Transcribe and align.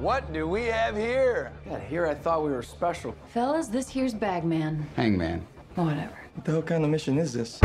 What 0.00 0.32
do 0.32 0.48
we 0.48 0.64
have 0.64 0.96
here? 0.96 1.52
Yeah, 1.66 1.78
here 1.78 2.06
I 2.06 2.14
thought 2.14 2.42
we 2.42 2.50
were 2.50 2.62
special. 2.62 3.14
Fellas, 3.34 3.68
this 3.68 3.86
here's 3.86 4.14
Bagman. 4.14 4.86
Hangman. 4.96 5.46
Whatever. 5.74 6.16
What 6.32 6.44
the 6.46 6.52
hell 6.52 6.62
kind 6.62 6.84
of 6.84 6.90
mission 6.90 7.18
is 7.18 7.34
this? 7.34 7.58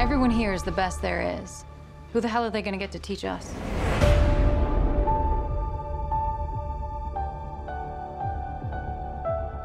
Everyone 0.00 0.30
here 0.30 0.52
is 0.52 0.62
the 0.62 0.70
best 0.70 1.02
there 1.02 1.40
is. 1.42 1.64
Who 2.12 2.20
the 2.20 2.28
hell 2.28 2.44
are 2.44 2.50
they 2.50 2.62
gonna 2.62 2.76
get 2.76 2.92
to 2.92 3.00
teach 3.00 3.24
us? 3.24 3.52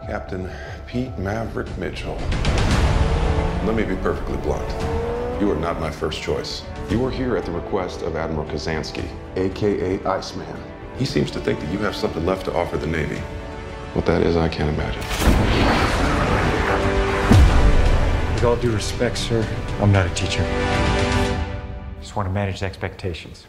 Captain 0.08 0.50
Pete 0.88 1.16
Maverick 1.20 1.78
Mitchell. 1.78 2.18
Let 3.66 3.76
me 3.76 3.84
be 3.84 3.96
perfectly 3.98 4.38
blunt. 4.38 5.07
You 5.40 5.52
are 5.52 5.56
not 5.56 5.80
my 5.80 5.92
first 5.92 6.20
choice. 6.20 6.64
You 6.90 7.06
are 7.06 7.12
here 7.12 7.38
at 7.38 7.46
the 7.46 7.52
request 7.52 8.02
of 8.02 8.16
Admiral 8.16 8.48
Kazansky, 8.50 9.08
aka 9.36 10.04
Iceman. 10.04 10.64
He 10.98 11.06
seems 11.06 11.30
to 11.30 11.40
think 11.40 11.60
that 11.60 11.72
you 11.72 11.78
have 11.78 11.96
something 11.96 12.26
left 12.26 12.46
to 12.46 12.56
offer 12.56 12.76
the 12.76 12.88
Navy. 12.88 13.20
What 13.94 14.08
that 14.08 14.24
is, 14.24 14.36
I 14.36 14.50
can't 14.50 14.74
imagine. 14.74 15.00
With 18.34 18.44
all 18.46 18.56
due 18.56 18.72
respect, 18.72 19.20
sir, 19.20 19.48
I'm 19.80 19.92
not 19.92 20.08
a 20.08 20.14
teacher. 20.16 20.42
Just 22.00 22.16
want 22.16 22.28
to 22.28 22.34
manage 22.34 22.64
expectations. 22.64 23.46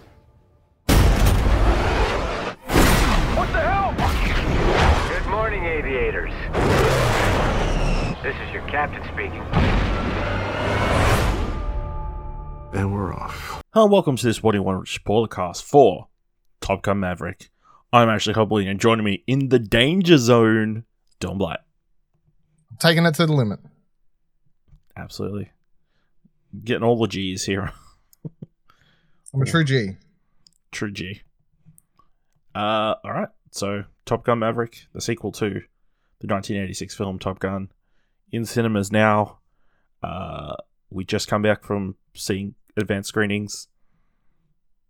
What 3.35 3.51
the 3.55 3.61
hell? 3.61 3.95
Good 5.09 5.27
morning, 5.31 5.65
aviators. 5.65 6.33
This 8.23 8.37
is 8.47 8.53
your 8.53 8.69
captain 8.69 9.03
speaking. 9.15 9.43
And 12.73 12.93
we're 12.93 13.15
off. 13.15 13.63
Hello, 13.73 13.87
and 13.87 13.93
welcome 13.93 14.17
to 14.17 14.27
this 14.27 14.43
What 14.43 14.53
Do 14.53 14.59
You 14.59 14.63
Want 14.63 14.87
spoiler 14.89 15.27
cast 15.27 15.65
for 15.65 16.09
Top 16.61 16.83
Gun 16.83 17.01
Maverick. 17.01 17.49
I'm 17.93 18.11
Ashley 18.11 18.35
Hobley, 18.35 18.69
and 18.69 18.79
joining 18.79 19.05
me 19.05 19.25
in 19.27 19.49
the 19.49 19.59
danger 19.59 20.19
zone, 20.19 20.85
Don 21.19 21.39
Black. 21.39 21.61
taking 22.79 23.07
it 23.07 23.15
to 23.15 23.25
the 23.27 23.33
limit. 23.33 23.61
Absolutely. 24.97 25.51
Getting 26.63 26.83
all 26.85 26.99
the 26.99 27.09
G's 27.09 27.45
here. 27.45 27.73
I'm 29.35 29.43
a 29.43 29.47
true 29.47 29.65
G. 29.65 29.97
True 30.71 30.91
G. 30.91 31.23
Uh, 32.55 32.95
all 33.03 33.13
right. 33.13 33.29
So, 33.51 33.85
Top 34.05 34.25
Gun 34.25 34.41
Maverick, 34.41 34.87
the 34.93 35.01
sequel 35.01 35.33
to 35.33 35.49
the 35.51 36.27
1986 36.27 36.95
film 36.95 37.19
Top 37.19 37.39
Gun, 37.39 37.71
in 38.31 38.45
cinemas 38.45 38.93
now. 38.93 39.39
Uh, 40.03 40.55
we 40.91 41.05
just 41.05 41.29
come 41.29 41.43
back 41.43 41.65
from 41.65 41.97
seeing 42.15 42.55
advanced 42.79 43.09
screenings. 43.09 43.69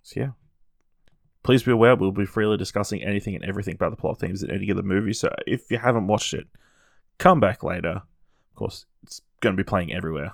So, 0.03 0.21
yeah. 0.21 0.31
Please 1.43 1.63
be 1.63 1.73
aware 1.73 1.97
we'll 1.97 2.13
be 2.13 2.27
freely 2.27 2.57
discussing 2.57 3.03
anything 3.03 3.35
and 3.35 3.45
everything 3.45 3.75
about 3.75 3.91
the 3.91 3.97
plot 3.97 4.19
themes 4.19 4.43
in 4.43 4.51
any 4.51 4.71
of 4.71 4.77
the 4.77 4.83
movies. 4.83 5.21
So, 5.21 5.35
if 5.47 5.71
you 5.71 5.79
haven't 5.79 6.07
watched 6.07 6.35
it, 6.35 6.47
come 7.19 7.41
back 7.41 7.63
later. 7.63 8.03
Of 8.51 8.55
course, 8.55 8.87
it's 9.03 9.23
going 9.41 9.57
to 9.57 9.63
be 9.63 9.67
playing 9.67 9.93
everywhere. 9.93 10.33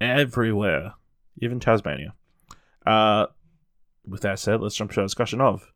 Everywhere. 0.00 0.94
Even 1.40 1.60
Tasmania. 1.60 2.14
Uh, 2.86 3.26
with 4.06 4.22
that 4.22 4.38
said, 4.38 4.60
let's 4.60 4.74
jump 4.74 4.92
to 4.92 5.00
our 5.00 5.06
discussion 5.06 5.40
of 5.40 5.72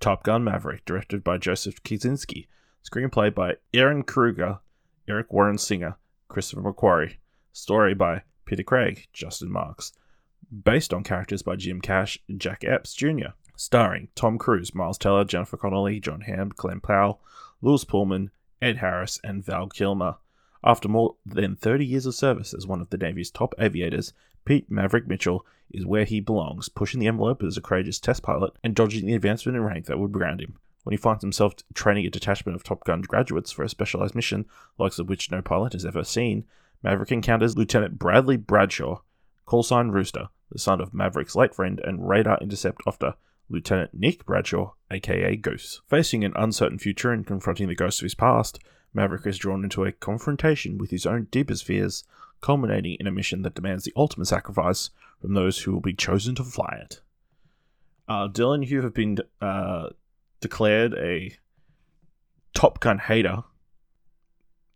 Top 0.00 0.22
Gun 0.22 0.44
Maverick, 0.44 0.84
directed 0.84 1.24
by 1.24 1.38
Joseph 1.38 1.82
Kosinski, 1.82 2.46
screenplay 2.88 3.34
by 3.34 3.54
Ehren 3.72 4.06
Kruger, 4.06 4.60
Eric 5.08 5.32
Warren 5.32 5.58
Singer, 5.58 5.96
Christopher 6.28 6.62
McQuarrie, 6.62 7.16
story 7.52 7.94
by 7.94 8.22
Peter 8.46 8.62
Craig, 8.62 9.06
Justin 9.12 9.50
Marks, 9.50 9.92
based 10.64 10.94
on 10.94 11.02
characters 11.02 11.42
by 11.42 11.56
Jim 11.56 11.80
Cash, 11.80 12.18
Jack 12.36 12.64
Epps 12.64 12.94
Jr., 12.94 13.34
starring 13.56 14.08
Tom 14.14 14.38
Cruise, 14.38 14.74
Miles 14.74 14.98
Teller, 14.98 15.24
Jennifer 15.24 15.56
Connelly, 15.56 16.00
Jon 16.00 16.22
Hamm, 16.22 16.52
Glen 16.56 16.80
Powell, 16.80 17.20
Lewis 17.60 17.84
Pullman, 17.84 18.30
Ed 18.62 18.78
Harris, 18.78 19.20
and 19.24 19.44
Val 19.44 19.68
Kilmer. 19.68 20.16
After 20.64 20.88
more 20.88 21.16
than 21.24 21.56
30 21.56 21.84
years 21.84 22.06
of 22.06 22.14
service 22.14 22.54
as 22.54 22.66
one 22.66 22.80
of 22.80 22.90
the 22.90 22.96
Navy's 22.96 23.30
top 23.30 23.54
aviators, 23.58 24.12
Pete 24.44 24.70
Maverick 24.70 25.06
Mitchell 25.06 25.44
is 25.70 25.84
where 25.84 26.04
he 26.04 26.20
belongs, 26.20 26.68
pushing 26.68 27.00
the 27.00 27.08
envelope 27.08 27.42
as 27.42 27.56
a 27.56 27.60
courageous 27.60 27.98
test 27.98 28.22
pilot 28.22 28.52
and 28.62 28.74
dodging 28.74 29.06
the 29.06 29.14
advancement 29.14 29.56
in 29.56 29.62
rank 29.62 29.86
that 29.86 29.98
would 29.98 30.12
ground 30.12 30.40
him. 30.40 30.56
When 30.84 30.92
he 30.92 30.96
finds 30.96 31.22
himself 31.22 31.54
training 31.74 32.06
a 32.06 32.10
detachment 32.10 32.54
of 32.54 32.62
Top 32.62 32.84
Gun 32.84 33.02
graduates 33.02 33.50
for 33.50 33.64
a 33.64 33.68
specialized 33.68 34.14
mission, 34.14 34.46
likes 34.78 35.00
of 35.00 35.08
which 35.08 35.32
no 35.32 35.42
pilot 35.42 35.72
has 35.72 35.84
ever 35.84 36.04
seen, 36.04 36.44
Maverick 36.86 37.10
encounters 37.10 37.58
Lieutenant 37.58 37.98
Bradley 37.98 38.36
Bradshaw, 38.36 39.00
call 39.44 39.64
sign 39.64 39.88
Rooster, 39.88 40.28
the 40.52 40.58
son 40.60 40.80
of 40.80 40.94
Maverick's 40.94 41.34
late 41.34 41.52
friend 41.52 41.80
and 41.82 42.08
radar 42.08 42.38
intercept 42.40 42.80
officer 42.86 43.14
Lieutenant 43.48 43.90
Nick 43.92 44.24
Bradshaw, 44.24 44.70
aka 44.88 45.34
Goose. 45.34 45.80
Facing 45.88 46.22
an 46.22 46.32
uncertain 46.36 46.78
future 46.78 47.10
and 47.10 47.26
confronting 47.26 47.66
the 47.66 47.74
ghosts 47.74 48.00
of 48.00 48.04
his 48.04 48.14
past, 48.14 48.60
Maverick 48.94 49.26
is 49.26 49.36
drawn 49.36 49.64
into 49.64 49.82
a 49.82 49.90
confrontation 49.90 50.78
with 50.78 50.90
his 50.90 51.04
own 51.04 51.26
deepest 51.32 51.64
fears, 51.64 52.04
culminating 52.40 52.96
in 53.00 53.08
a 53.08 53.10
mission 53.10 53.42
that 53.42 53.56
demands 53.56 53.82
the 53.82 53.92
ultimate 53.96 54.26
sacrifice 54.26 54.90
from 55.20 55.34
those 55.34 55.58
who 55.58 55.72
will 55.72 55.80
be 55.80 55.92
chosen 55.92 56.36
to 56.36 56.44
fly 56.44 56.78
it. 56.82 57.00
Uh, 58.06 58.28
Dylan, 58.28 58.64
you 58.64 58.82
have 58.82 58.94
been 58.94 59.18
uh, 59.40 59.88
declared 60.40 60.94
a 60.94 61.36
Top 62.54 62.78
Gun 62.78 62.98
hater. 62.98 63.42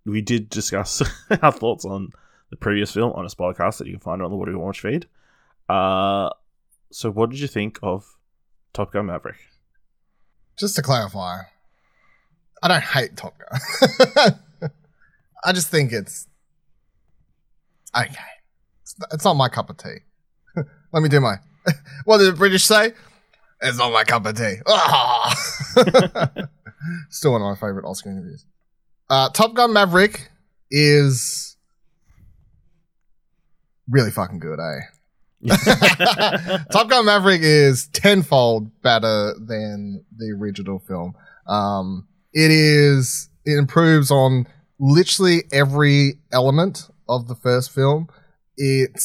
We 0.04 0.20
did 0.20 0.48
discuss 0.48 1.02
our 1.42 1.52
thoughts 1.52 1.84
on 1.84 2.10
the 2.50 2.56
previous 2.56 2.92
film 2.92 3.12
on 3.12 3.24
a 3.24 3.28
spoilercast 3.28 3.78
that 3.78 3.86
you 3.86 3.94
can 3.94 4.00
find 4.00 4.22
on 4.22 4.30
the 4.30 4.36
What 4.36 4.46
Do 4.46 4.52
You 4.52 4.58
Watch 4.58 4.80
feed. 4.80 5.06
Uh, 5.68 6.30
so, 6.90 7.10
what 7.10 7.30
did 7.30 7.38
you 7.38 7.46
think 7.46 7.78
of 7.82 8.16
Top 8.72 8.92
Gun 8.92 9.06
Maverick? 9.06 9.36
Just 10.56 10.76
to 10.76 10.82
clarify, 10.82 11.38
I 12.62 12.68
don't 12.68 12.82
hate 12.82 13.16
Top 13.16 13.34
Gun. 13.38 14.38
I 15.44 15.52
just 15.52 15.68
think 15.68 15.92
it's 15.92 16.26
okay. 17.96 18.14
It's 19.12 19.24
not, 19.24 19.34
my 19.34 19.48
cup 19.48 19.70
of 19.70 19.76
tea. 19.76 19.98
Let 20.92 21.02
me 21.02 21.08
do 21.08 21.20
my. 21.20 21.36
what 22.04 22.18
did 22.18 22.32
the 22.32 22.36
British 22.36 22.64
say? 22.64 22.92
It's 23.62 23.78
not 23.78 23.92
my 23.92 24.04
cup 24.04 24.26
of 24.26 24.36
tea. 24.36 24.56
Ah! 24.66 25.34
Still 27.10 27.32
one 27.32 27.42
of 27.42 27.46
my 27.46 27.54
favorite 27.54 27.84
Oscar 27.86 28.10
interviews. 28.10 28.44
Uh, 29.10 29.28
Top 29.30 29.54
Gun 29.54 29.72
Maverick 29.72 30.30
is 30.70 31.56
really 33.88 34.12
fucking 34.12 34.38
good, 34.38 34.60
eh? 34.60 35.48
Top 36.72 36.88
Gun 36.88 37.06
Maverick 37.06 37.40
is 37.42 37.88
tenfold 37.88 38.70
better 38.82 39.34
than 39.34 40.04
the 40.16 40.36
original 40.38 40.78
film. 40.78 41.14
Um, 41.48 42.06
it 42.32 42.52
is 42.52 43.28
it 43.44 43.58
improves 43.58 44.12
on 44.12 44.46
literally 44.78 45.42
every 45.52 46.20
element 46.32 46.88
of 47.08 47.26
the 47.26 47.34
first 47.34 47.72
film. 47.72 48.08
It 48.56 49.02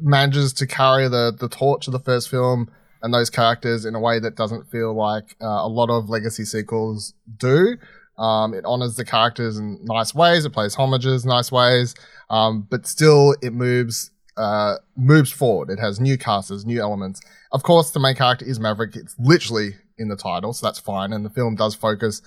manages 0.00 0.52
to 0.54 0.66
carry 0.66 1.06
the 1.06 1.32
the 1.38 1.48
torch 1.48 1.86
of 1.86 1.92
the 1.92 2.00
first 2.00 2.28
film 2.28 2.68
and 3.02 3.14
those 3.14 3.30
characters 3.30 3.84
in 3.84 3.94
a 3.94 4.00
way 4.00 4.18
that 4.18 4.34
doesn't 4.34 4.68
feel 4.70 4.94
like 4.94 5.36
uh, 5.40 5.46
a 5.46 5.68
lot 5.68 5.90
of 5.90 6.08
legacy 6.08 6.44
sequels 6.44 7.14
do. 7.36 7.76
Um, 8.16 8.54
it 8.54 8.64
honors 8.64 8.96
the 8.96 9.04
characters 9.04 9.58
in 9.58 9.78
nice 9.82 10.14
ways. 10.14 10.44
It 10.44 10.50
plays 10.50 10.74
homages 10.74 11.24
nice 11.24 11.50
ways, 11.50 11.94
um, 12.30 12.66
but 12.70 12.86
still 12.86 13.34
it 13.42 13.52
moves 13.52 14.10
uh, 14.36 14.76
moves 14.96 15.32
forward. 15.32 15.70
It 15.70 15.78
has 15.78 16.00
new 16.00 16.18
casters, 16.18 16.64
new 16.64 16.80
elements. 16.80 17.20
Of 17.52 17.62
course, 17.62 17.90
the 17.90 18.00
main 18.00 18.16
character 18.16 18.44
is 18.44 18.58
Maverick. 18.58 18.96
It's 18.96 19.14
literally 19.18 19.76
in 19.98 20.08
the 20.08 20.16
title, 20.16 20.52
so 20.52 20.66
that's 20.66 20.78
fine. 20.78 21.12
And 21.12 21.24
the 21.24 21.30
film 21.30 21.54
does 21.54 21.74
focus 21.74 22.22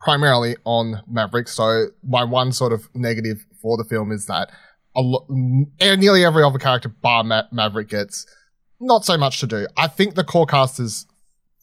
primarily 0.00 0.56
on 0.64 1.02
Maverick. 1.08 1.48
So 1.48 1.86
my 2.06 2.24
one 2.24 2.52
sort 2.52 2.72
of 2.72 2.88
negative 2.94 3.46
for 3.60 3.76
the 3.76 3.84
film 3.84 4.12
is 4.12 4.26
that 4.26 4.50
a 4.96 5.00
lo- 5.00 5.26
nearly 5.28 6.24
every 6.24 6.42
other 6.42 6.58
character 6.58 6.88
bar 6.88 7.24
Ma- 7.24 7.44
Maverick 7.50 7.88
gets 7.88 8.26
not 8.80 9.04
so 9.04 9.16
much 9.16 9.40
to 9.40 9.46
do. 9.46 9.66
I 9.76 9.88
think 9.88 10.14
the 10.14 10.24
core 10.24 10.46
cast 10.46 10.78
is 10.78 11.06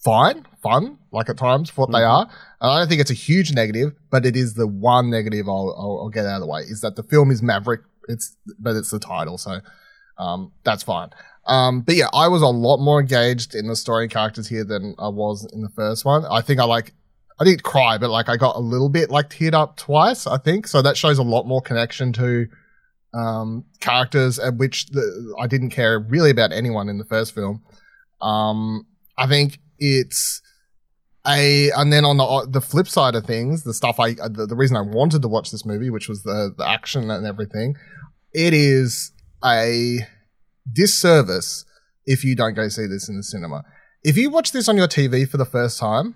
fine, 0.04 0.46
fun, 0.62 0.98
like 1.12 1.30
at 1.30 1.38
times 1.38 1.70
for 1.70 1.82
what 1.82 1.92
they 1.92 2.04
are. 2.04 2.30
I 2.62 2.80
don't 2.80 2.88
think 2.88 3.02
it's 3.02 3.12
a 3.12 3.16
huge 3.16 3.54
negative, 3.54 3.94
but 4.12 4.26
it 4.26 4.36
is 4.36 4.54
the 4.54 4.68
one 4.68 5.10
negative 5.10 5.48
I'll, 5.48 5.76
I'll, 5.78 6.00
I'll 6.04 6.10
get 6.10 6.26
out 6.26 6.36
of 6.36 6.42
the 6.42 6.48
way 6.48 6.62
is 6.62 6.82
that 6.82 6.96
the 6.96 7.04
film 7.04 7.32
is 7.32 7.42
Maverick. 7.42 7.82
It's 8.08 8.38
but 8.60 8.76
it's 8.76 8.92
the 8.92 9.00
title, 9.00 9.38
so 9.38 9.60
um, 10.18 10.52
that's 10.64 10.84
fine. 10.84 11.10
Um, 11.48 11.82
but 11.82 11.96
yeah, 11.96 12.08
I 12.14 12.28
was 12.28 12.42
a 12.42 12.48
lot 12.48 12.78
more 12.78 13.00
engaged 13.00 13.56
in 13.56 13.68
the 13.68 13.76
story 13.76 14.04
and 14.04 14.12
characters 14.12 14.48
here 14.48 14.64
than 14.64 14.96
I 15.00 15.10
was 15.10 15.48
in 15.52 15.62
the 15.62 15.70
first 15.70 16.06
one. 16.06 16.24
I 16.26 16.42
think 16.42 16.60
I 16.60 16.66
like, 16.66 16.94
I 17.40 17.44
didn't 17.44 17.64
cry, 17.64 17.98
but 17.98 18.10
like 18.10 18.30
I 18.30 18.38
got 18.38 18.56
a 18.56 18.60
little 18.60 18.90
bit 18.90 19.10
like 19.10 19.30
teared 19.30 19.54
up 19.54 19.78
twice, 19.78 20.28
I 20.28 20.38
think. 20.38 20.68
So 20.68 20.82
that 20.84 20.98
shows 20.98 21.18
a 21.18 21.24
lot 21.24 21.48
more 21.48 21.62
connection 21.62 22.14
to 22.14 22.48
um, 23.14 23.66
characters 23.80 24.38
at 24.38 24.58
which 24.58 24.88
the, 24.88 25.36
I 25.40 25.48
didn't 25.48 25.72
care 25.72 26.00
really 26.00 26.30
about 26.30 26.52
anyone 26.52 26.90
in 26.90 27.00
the 27.00 27.06
first 27.06 27.34
film. 27.34 27.64
Um, 28.22 28.86
I 29.18 29.28
think 29.28 29.60
it's 29.80 30.42
a, 31.28 31.70
and 31.72 31.94
then 31.94 32.04
on 32.04 32.18
the 32.18 32.24
uh, 32.24 32.46
the 32.46 32.62
flip 32.62 32.88
side 32.88 33.16
of 33.16 33.26
things, 33.26 33.64
the 33.64 33.74
stuff 33.74 34.00
I, 34.00 34.12
uh, 34.22 34.28
the, 34.28 34.48
the 34.48 34.56
reason 34.56 34.76
I 34.76 34.82
wanted 34.82 35.22
to 35.22 35.28
watch 35.28 35.52
this 35.52 35.66
movie, 35.66 35.90
which 35.90 36.10
was 36.10 36.24
the 36.24 36.54
the 36.58 36.68
action 36.68 37.12
and 37.12 37.26
everything, 37.26 37.76
it 38.34 38.54
is 38.54 39.12
a 39.44 40.00
disservice 40.72 41.66
if 42.06 42.24
you 42.24 42.36
don't 42.36 42.56
go 42.56 42.68
see 42.70 42.88
this 42.88 43.08
in 43.08 43.18
the 43.18 43.24
cinema. 43.24 43.64
If 44.04 44.18
you 44.18 44.30
watch 44.32 44.52
this 44.52 44.68
on 44.68 44.78
your 44.78 44.88
TV 44.88 45.28
for 45.28 45.38
the 45.38 45.46
first 45.46 45.80
time, 45.80 46.16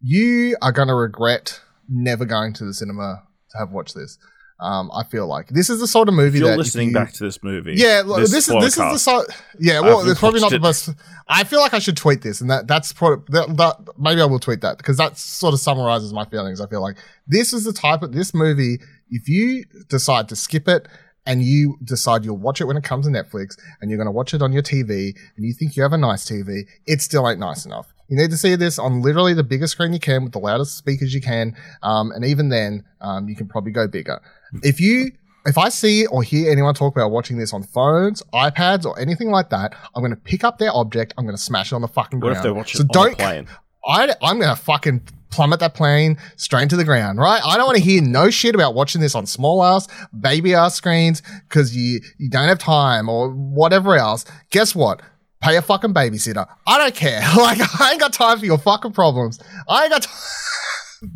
you 0.00 0.56
are 0.62 0.72
going 0.72 0.88
to 0.88 0.94
regret 0.94 1.60
never 1.88 2.24
going 2.24 2.54
to 2.54 2.64
the 2.64 2.72
cinema 2.72 3.22
to 3.50 3.58
have 3.58 3.70
watched 3.70 3.94
this. 3.94 4.18
Um, 4.62 4.90
I 4.94 5.02
feel 5.02 5.26
like 5.26 5.48
this 5.48 5.68
is 5.68 5.80
the 5.80 5.88
sort 5.88 6.08
of 6.08 6.14
movie 6.14 6.38
If 6.38 6.42
you're 6.42 6.50
that 6.50 6.58
listening 6.58 6.88
you- 6.88 6.94
back 6.94 7.12
to 7.14 7.24
this 7.24 7.42
movie, 7.42 7.74
yeah, 7.76 8.02
look, 8.06 8.20
this, 8.20 8.32
is 8.32 8.46
this 8.46 8.64
is 8.64 8.76
the 8.76 8.96
sort. 8.98 9.26
Yeah, 9.58 9.80
well, 9.80 10.08
it's 10.08 10.20
probably 10.20 10.40
not 10.40 10.52
the 10.52 10.60
best. 10.60 10.90
I 11.28 11.42
feel 11.42 11.60
like 11.60 11.74
I 11.74 11.80
should 11.80 11.96
tweet 11.96 12.22
this, 12.22 12.40
and 12.40 12.48
that 12.48 12.68
that's 12.68 12.92
probably 12.92 13.24
that, 13.30 13.56
that 13.56 13.98
maybe 13.98 14.20
I 14.20 14.24
will 14.26 14.38
tweet 14.38 14.60
that 14.60 14.78
because 14.78 14.98
that 14.98 15.18
sort 15.18 15.52
of 15.52 15.60
summarizes 15.60 16.12
my 16.12 16.24
feelings. 16.26 16.60
I 16.60 16.68
feel 16.68 16.80
like 16.80 16.96
this 17.26 17.52
is 17.52 17.64
the 17.64 17.72
type 17.72 18.02
of 18.02 18.12
this 18.12 18.32
movie. 18.32 18.78
If 19.10 19.28
you 19.28 19.64
decide 19.88 20.28
to 20.28 20.36
skip 20.36 20.68
it 20.68 20.86
and 21.26 21.42
you 21.42 21.76
decide 21.84 22.24
you'll 22.24 22.36
watch 22.36 22.60
it 22.60 22.64
when 22.64 22.76
it 22.76 22.84
comes 22.84 23.06
to 23.06 23.12
Netflix, 23.12 23.56
and 23.80 23.90
you're 23.90 23.98
going 23.98 24.06
to 24.06 24.12
watch 24.12 24.32
it 24.32 24.42
on 24.42 24.52
your 24.52 24.62
TV, 24.62 25.14
and 25.36 25.44
you 25.44 25.52
think 25.52 25.76
you 25.76 25.82
have 25.82 25.92
a 25.92 25.98
nice 25.98 26.24
TV, 26.24 26.62
it 26.86 27.00
still 27.02 27.28
ain't 27.28 27.40
nice 27.40 27.64
enough. 27.66 27.92
You 28.08 28.16
need 28.16 28.30
to 28.30 28.36
see 28.36 28.56
this 28.56 28.78
on 28.78 29.02
literally 29.02 29.32
the 29.32 29.44
biggest 29.44 29.72
screen 29.72 29.92
you 29.92 30.00
can 30.00 30.24
with 30.24 30.32
the 30.32 30.38
loudest 30.38 30.76
speakers 30.76 31.14
you 31.14 31.20
can, 31.20 31.56
um, 31.82 32.10
and 32.12 32.24
even 32.24 32.48
then, 32.48 32.84
um, 33.00 33.28
you 33.28 33.36
can 33.36 33.48
probably 33.48 33.72
go 33.72 33.86
bigger. 33.88 34.20
If 34.62 34.80
you 34.80 35.12
if 35.44 35.58
I 35.58 35.68
see 35.70 36.06
or 36.06 36.22
hear 36.22 36.50
anyone 36.50 36.74
talk 36.74 36.94
about 36.94 37.10
watching 37.10 37.36
this 37.36 37.52
on 37.52 37.62
phones, 37.62 38.22
iPads, 38.32 38.84
or 38.84 38.98
anything 38.98 39.30
like 39.30 39.50
that, 39.50 39.74
I'm 39.94 40.02
going 40.02 40.10
to 40.14 40.16
pick 40.20 40.44
up 40.44 40.58
their 40.58 40.72
object. 40.72 41.14
I'm 41.18 41.24
going 41.24 41.36
to 41.36 41.42
smash 41.42 41.72
it 41.72 41.74
on 41.74 41.80
the 41.82 41.88
fucking 41.88 42.20
What 42.20 42.28
ground. 42.28 42.36
if 42.38 42.42
they 42.44 42.50
watch 42.50 42.74
so 42.74 42.82
on 42.82 42.88
don't, 42.92 43.18
plane? 43.18 43.48
I, 43.84 44.14
I'm 44.22 44.38
going 44.38 44.54
to 44.54 44.60
fucking 44.60 45.02
plummet 45.30 45.60
that 45.60 45.74
plane 45.74 46.18
straight 46.36 46.62
into 46.62 46.76
the 46.76 46.84
ground, 46.84 47.18
right? 47.18 47.40
I 47.44 47.56
don't 47.56 47.66
want 47.66 47.78
to 47.78 47.82
hear 47.82 48.00
no 48.02 48.30
shit 48.30 48.54
about 48.54 48.74
watching 48.74 49.00
this 49.00 49.14
on 49.14 49.26
small 49.26 49.64
ass, 49.64 49.88
baby 50.18 50.54
ass 50.54 50.74
screens 50.76 51.22
because 51.48 51.74
you, 51.74 52.00
you 52.18 52.30
don't 52.30 52.48
have 52.48 52.58
time 52.58 53.08
or 53.08 53.30
whatever 53.30 53.96
else. 53.96 54.24
Guess 54.50 54.74
what? 54.76 55.00
Pay 55.40 55.56
a 55.56 55.62
fucking 55.62 55.92
babysitter. 55.92 56.46
I 56.68 56.78
don't 56.78 56.94
care. 56.94 57.20
Like, 57.36 57.58
I 57.80 57.90
ain't 57.92 58.00
got 58.00 58.12
time 58.12 58.38
for 58.38 58.46
your 58.46 58.58
fucking 58.58 58.92
problems. 58.92 59.40
I 59.68 59.84
ain't 59.84 59.90
got 59.90 60.02
time. 60.02 60.14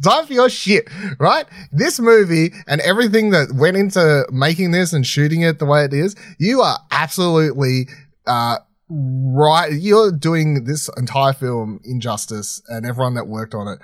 time 0.03 0.27
for 0.27 0.33
your 0.33 0.49
shit, 0.49 0.89
right? 1.19 1.47
This 1.73 2.01
movie 2.01 2.53
and 2.67 2.81
everything 2.81 3.31
that 3.31 3.53
went 3.55 3.77
into 3.77 4.27
making 4.31 4.71
this 4.71 4.93
and 4.93 5.07
shooting 5.07 5.43
it 5.43 5.59
the 5.59 5.67
way 5.67 5.85
it 5.85 5.93
is, 5.93 6.15
you 6.39 6.61
are 6.61 6.79
absolutely 6.91 7.89
uh, 8.27 8.59
right. 8.89 9.73
You're 9.73 10.13
doing 10.13 10.65
this 10.65 10.89
entire 10.97 11.33
film 11.33 11.81
injustice, 11.85 12.63
and 12.69 12.87
everyone 12.87 13.15
that 13.15 13.27
worked 13.27 13.55
on 13.55 13.69
it, 13.69 13.79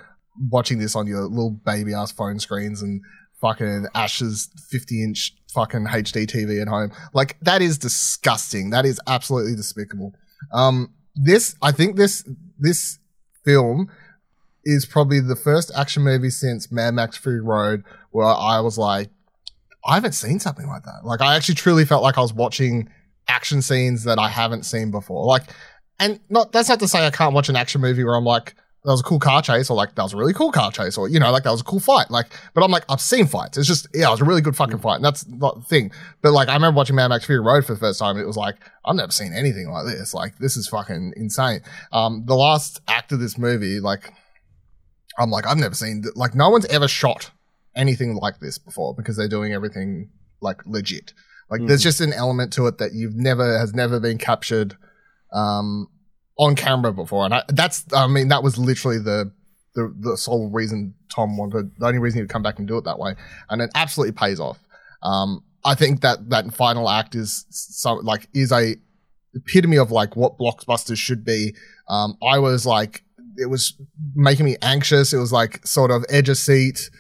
watching 0.51 0.79
this 0.79 0.97
on 0.97 1.07
your 1.07 1.23
little 1.23 1.51
baby 1.51 1.95
ass 1.95 2.13
phone 2.13 2.39
screens 2.39 2.83
and 2.83 3.03
fucking 3.41 3.87
Ash's 3.95 4.49
50 4.71 5.03
inch 5.03 5.35
fucking 5.53 5.87
HD 5.87 6.27
TV 6.27 6.63
at 6.63 6.69
home. 6.69 6.93
Like, 7.13 7.37
that 7.43 7.61
is 7.61 7.77
disgusting. 7.79 8.71
That 8.71 8.87
is 8.87 9.01
absolutely 9.07 9.57
despicable. 9.57 10.15
Um, 10.53 10.95
this, 11.15 11.57
I 11.61 11.73
think 11.73 11.97
this, 11.97 12.27
this 12.59 12.99
film 13.45 13.89
is 14.65 14.87
probably 14.87 15.21
the 15.21 15.37
first 15.37 15.71
action 15.77 16.03
movie 16.03 16.31
since 16.31 16.71
Mad 16.71 16.95
Max 16.95 17.17
Fury 17.17 17.41
Road 17.41 17.85
where 18.11 18.27
I 18.27 18.61
was 18.61 18.79
like, 18.79 19.11
I 19.85 19.95
haven't 19.95 20.13
seen 20.13 20.39
something 20.39 20.67
like 20.67 20.85
that. 20.85 21.05
Like, 21.05 21.21
I 21.21 21.35
actually 21.35 21.57
truly 21.57 21.85
felt 21.85 22.03
like 22.03 22.17
I 22.17 22.21
was 22.21 22.33
watching 22.33 22.89
action 23.27 23.63
scenes 23.63 24.05
that 24.05 24.19
I 24.19 24.29
haven't 24.29 24.65
seen 24.65 24.91
before. 24.91 25.25
Like, 25.25 25.43
and 25.99 26.21
not 26.29 26.53
that's 26.53 26.69
not 26.69 26.81
to 26.81 26.89
say 26.89 27.07
I 27.07 27.11
can't 27.11 27.35
watch 27.35 27.49
an 27.49 27.57
action 27.57 27.81
movie 27.81 28.05
where 28.05 28.15
I'm 28.15 28.25
like, 28.25 28.55
that 28.85 28.91
was 28.91 29.01
a 29.01 29.05
cool 29.05 29.21
car 29.21 29.43
chase, 29.43 29.71
or 29.71 29.77
like 29.77 29.95
that 29.95 30.03
was 30.03 30.13
a 30.13 30.17
really 30.17 30.33
cool 30.33 30.51
car 30.51 30.73
chase, 30.73 30.99
or 30.99 31.09
you 31.09 31.21
know, 31.21 31.31
like 31.31 31.45
that 31.45 31.53
was 31.53 31.61
a 31.61 31.65
cool 31.65 31.79
fight. 31.79 32.11
Like, 32.11 32.27
but 32.55 32.65
I'm 32.65 32.71
like, 32.71 32.85
I've 32.89 33.01
seen 33.01 33.27
fights. 33.27 33.57
It's 33.57 33.69
just 33.69 33.87
yeah, 33.95 34.09
it 34.09 34.11
was 34.11 34.21
a 34.21 34.25
really 34.25 34.41
good 34.41 34.57
fucking 34.57 34.79
fight, 34.79 34.97
and 34.97 35.05
that's 35.05 35.27
not 35.29 35.55
the 35.57 35.63
thing. 35.63 35.93
But 36.21 36.33
like, 36.33 36.49
I 36.49 36.55
remember 36.55 36.77
watching 36.77 36.97
Mad 36.97 37.09
Max 37.09 37.25
Fury 37.25 37.41
Road 37.41 37.65
for 37.65 37.75
the 37.75 37.79
first 37.79 38.01
time. 38.01 38.17
And 38.17 38.25
it 38.25 38.27
was 38.27 38.37
like, 38.37 38.57
I've 38.85 38.97
never 38.97 39.13
seen 39.13 39.33
anything 39.33 39.71
like 39.71 39.87
this. 39.87 40.13
Like, 40.13 40.39
this 40.39 40.57
is 40.57 40.67
fucking 40.67 41.15
insane. 41.17 41.61
Um, 41.93 42.25
the 42.27 42.35
last 42.35 42.81
act 42.89 43.13
of 43.13 43.21
this 43.21 43.39
movie, 43.39 43.79
like, 43.79 44.13
I'm 45.19 45.31
like, 45.31 45.47
I've 45.47 45.59
never 45.59 45.75
seen 45.75 46.05
like 46.15 46.35
no 46.35 46.51
one's 46.51 46.67
ever 46.67 46.89
shot 46.89 47.31
anything 47.75 48.15
like 48.17 48.41
this 48.41 48.59
before 48.59 48.95
because 48.95 49.17
they're 49.17 49.29
doing 49.29 49.53
everything 49.53 50.11
like 50.41 50.65
legit. 50.67 51.13
Like, 51.51 51.67
there's 51.67 51.83
just 51.83 52.01
an 52.01 52.15
element 52.15 52.53
to 52.55 52.67
it 52.67 52.79
that 52.79 52.95
you've 52.95 53.15
never 53.15 53.59
has 53.59 53.75
never 53.75 54.01
been 54.01 54.17
captured 54.17 54.75
um, 55.35 55.89
on 56.39 56.57
camera 56.57 56.95
before, 56.95 57.27
and 57.27 57.35
I, 57.35 57.43
that's 57.49 57.85
I 57.93 58.07
mean 58.07 58.29
that 58.29 58.43
was 58.43 58.57
literally 58.57 58.99
the, 58.99 59.31
the 59.75 59.95
the 60.01 60.17
sole 60.17 60.51
reason 60.51 60.95
Tom 61.15 61.37
wanted 61.37 61.73
the 61.77 61.87
only 61.87 61.99
reason 61.99 62.19
he 62.19 62.23
would 62.23 62.31
come 62.31 62.43
back 62.43 62.59
and 62.59 62.67
do 62.67 62.79
it 62.79 62.85
that 62.85 62.99
way, 62.99 63.17
and 63.51 63.61
it 63.61 63.71
absolutely 63.75 64.13
pays 64.13 64.41
off. 64.41 64.59
Um, 65.03 65.45
I 65.63 65.75
think 65.75 66.01
that 66.01 66.31
that 66.31 66.55
final 66.55 66.89
act 66.89 67.15
is 67.15 67.45
so 67.51 67.95
like 67.97 68.29
is 68.33 68.51
a 68.51 68.77
epitome 69.35 69.77
of 69.77 69.91
like 69.91 70.17
what 70.17 70.39
blockbusters 70.39 70.97
should 70.97 71.23
be. 71.23 71.55
Um, 71.87 72.17
I 72.23 72.39
was 72.39 72.65
like 72.65 73.05
it 73.37 73.47
was 73.47 73.75
making 74.15 74.47
me 74.47 74.57
anxious. 74.63 75.13
It 75.13 75.19
was 75.19 75.33
like 75.33 75.67
sort 75.67 75.91
of 75.91 76.05
edge 76.09 76.29
of 76.29 76.37
seat. 76.37 76.91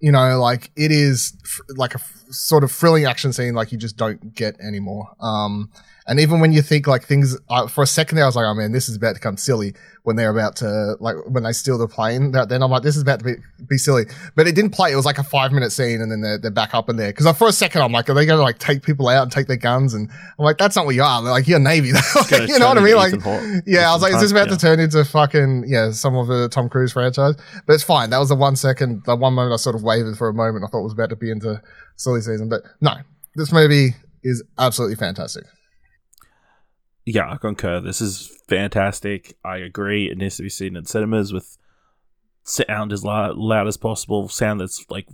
You 0.00 0.12
know, 0.12 0.40
like 0.40 0.70
it 0.76 0.92
is 0.92 1.36
fr- 1.44 1.62
like 1.76 1.94
a 1.94 1.98
f- 1.98 2.24
sort 2.30 2.62
of 2.62 2.70
thrilling 2.70 3.04
action 3.04 3.32
scene 3.32 3.54
like 3.54 3.72
you 3.72 3.78
just 3.78 3.96
don't 3.96 4.34
get 4.34 4.58
anymore. 4.60 5.08
Um, 5.20 5.70
and 6.08 6.18
even 6.18 6.40
when 6.40 6.52
you 6.52 6.62
think 6.62 6.86
like 6.86 7.04
things, 7.04 7.36
uh, 7.50 7.66
for 7.68 7.82
a 7.82 7.86
second 7.86 8.16
there, 8.16 8.24
I 8.24 8.28
was 8.28 8.34
like, 8.34 8.46
oh 8.46 8.54
man, 8.54 8.72
this 8.72 8.88
is 8.88 8.96
about 8.96 9.14
to 9.14 9.20
come 9.20 9.36
silly 9.36 9.74
when 10.04 10.16
they're 10.16 10.30
about 10.30 10.56
to, 10.56 10.96
like, 11.00 11.16
when 11.28 11.42
they 11.42 11.52
steal 11.52 11.76
the 11.76 11.86
plane. 11.86 12.32
That, 12.32 12.48
then 12.48 12.62
I'm 12.62 12.70
like, 12.70 12.82
this 12.82 12.96
is 12.96 13.02
about 13.02 13.18
to 13.18 13.24
be, 13.26 13.32
be 13.68 13.76
silly. 13.76 14.04
But 14.34 14.46
it 14.48 14.54
didn't 14.54 14.70
play. 14.70 14.90
It 14.90 14.96
was 14.96 15.04
like 15.04 15.18
a 15.18 15.22
five 15.22 15.52
minute 15.52 15.70
scene 15.70 16.00
and 16.00 16.10
then 16.10 16.22
they're, 16.22 16.38
they're 16.38 16.50
back 16.50 16.72
up 16.74 16.88
in 16.88 16.96
there. 16.96 17.12
Cause 17.12 17.36
for 17.36 17.46
a 17.46 17.52
second, 17.52 17.82
I'm 17.82 17.92
like, 17.92 18.08
are 18.08 18.14
they 18.14 18.24
going 18.24 18.38
to 18.38 18.42
like 18.42 18.58
take 18.58 18.82
people 18.82 19.08
out 19.08 19.22
and 19.24 19.30
take 19.30 19.48
their 19.48 19.58
guns? 19.58 19.92
And 19.92 20.08
I'm 20.38 20.44
like, 20.46 20.56
that's 20.56 20.76
not 20.76 20.86
what 20.86 20.94
you 20.94 21.02
are. 21.02 21.22
They're 21.22 21.30
like, 21.30 21.46
you're 21.46 21.58
Navy. 21.58 21.92
Like, 22.14 22.48
you 22.48 22.58
know 22.58 22.68
what 22.68 22.78
I 22.78 22.82
mean? 22.82 22.96
Like, 22.96 23.12
yeah, 23.66 23.90
I 23.90 23.92
was 23.92 24.00
like, 24.02 24.14
is 24.14 24.20
this 24.22 24.30
about 24.32 24.48
Yeah. 24.48 24.54
to 24.54 24.60
turn 24.60 24.80
into 24.80 25.04
fucking, 25.04 25.64
yeah, 25.68 25.90
some 25.90 26.16
of 26.16 26.26
the 26.26 26.48
Tom 26.48 26.70
Cruise 26.70 26.92
franchise? 26.92 27.34
But 27.66 27.74
it's 27.74 27.84
fine. 27.84 28.08
That 28.10 28.18
was 28.18 28.30
the 28.30 28.34
one 28.34 28.56
second, 28.56 29.02
the 29.04 29.14
one 29.14 29.34
moment 29.34 29.52
I 29.52 29.56
sort 29.56 29.76
of 29.76 29.82
wavered 29.82 30.16
for 30.16 30.28
a 30.28 30.34
moment. 30.34 30.64
I 30.64 30.68
thought 30.68 30.80
it 30.80 30.84
was 30.84 30.94
about 30.94 31.10
to 31.10 31.16
be 31.16 31.30
into 31.30 31.60
silly 31.96 32.22
season. 32.22 32.48
But 32.48 32.62
no, 32.80 32.94
this 33.34 33.52
movie 33.52 33.94
is 34.22 34.42
absolutely 34.58 34.96
fantastic. 34.96 35.44
Yeah, 37.10 37.32
I 37.32 37.38
concur. 37.38 37.80
This 37.80 38.02
is 38.02 38.38
fantastic. 38.48 39.38
I 39.42 39.56
agree. 39.56 40.10
It 40.10 40.18
needs 40.18 40.36
to 40.36 40.42
be 40.42 40.50
seen 40.50 40.76
in 40.76 40.84
cinemas 40.84 41.32
with 41.32 41.56
sound 42.44 42.92
as 42.92 43.02
loud, 43.02 43.38
loud 43.38 43.66
as 43.66 43.78
possible. 43.78 44.28
Sound 44.28 44.60
that's 44.60 44.84
like 44.90 45.08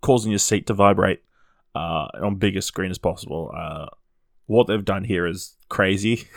causing 0.00 0.30
your 0.30 0.38
seat 0.38 0.68
to 0.68 0.74
vibrate 0.74 1.24
uh, 1.74 2.06
on 2.22 2.36
biggest 2.36 2.68
screen 2.68 2.92
as 2.92 2.98
possible. 2.98 3.50
Uh, 3.52 3.86
what 4.46 4.68
they've 4.68 4.84
done 4.84 5.02
here 5.02 5.26
is 5.26 5.56
crazy. 5.68 6.28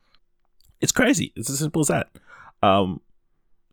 it's 0.82 0.92
crazy. 0.92 1.32
It's 1.34 1.48
as 1.48 1.60
simple 1.60 1.80
as 1.80 1.88
that. 1.88 2.10
Um, 2.62 3.00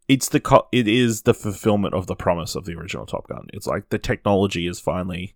it's 0.08 0.30
the 0.30 0.40
co- 0.40 0.70
it 0.72 0.88
is 0.88 1.24
the 1.24 1.34
fulfillment 1.34 1.94
of 1.94 2.08
the 2.08 2.16
promise 2.16 2.56
of 2.56 2.64
the 2.64 2.76
original 2.76 3.06
Top 3.06 3.28
Gun. 3.28 3.48
It's 3.52 3.68
like 3.68 3.90
the 3.90 3.98
technology 3.98 4.66
is 4.66 4.80
finally 4.80 5.36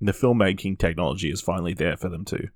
the 0.00 0.12
filmmaking 0.12 0.78
technology 0.78 1.28
is 1.28 1.40
finally 1.40 1.74
there 1.74 1.96
for 1.96 2.08
them 2.08 2.24
to 2.26 2.50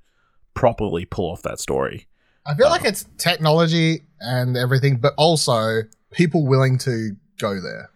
properly 0.55 1.05
pull 1.05 1.31
off 1.31 1.43
that 1.43 1.59
story. 1.61 2.09
I 2.47 2.55
feel 2.55 2.69
like 2.69 2.85
it's 2.85 3.05
technology 3.19 4.03
and 4.21 4.57
everything, 4.57 4.97
but 4.97 5.15
also 5.17 5.83
people 6.13 6.47
willing 6.47 6.79
to 6.79 7.13
go 7.39 7.61
there. 7.61 7.91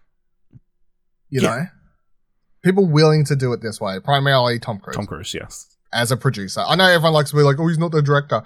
You 1.31 1.41
Yeah. 1.43 1.49
know? 1.57 1.67
People 2.63 2.87
willing 2.87 3.25
to 3.27 3.37
do 3.37 3.53
it 3.53 3.61
this 3.61 3.81
way, 3.81 3.99
primarily 4.01 4.59
Tom 4.59 4.79
Cruise. 4.79 4.97
Tom 4.97 5.07
Cruise, 5.07 5.35
yes. 5.35 5.77
as 5.93 6.11
a 6.11 6.17
producer. 6.17 6.61
I 6.67 6.75
know 6.75 6.87
everyone 6.87 7.13
likes 7.15 7.31
to 7.31 7.37
be 7.37 7.43
like, 7.43 7.59
oh, 7.59 7.69
he's 7.69 7.79
not 7.79 7.93
the 7.93 8.03
director. 8.03 8.43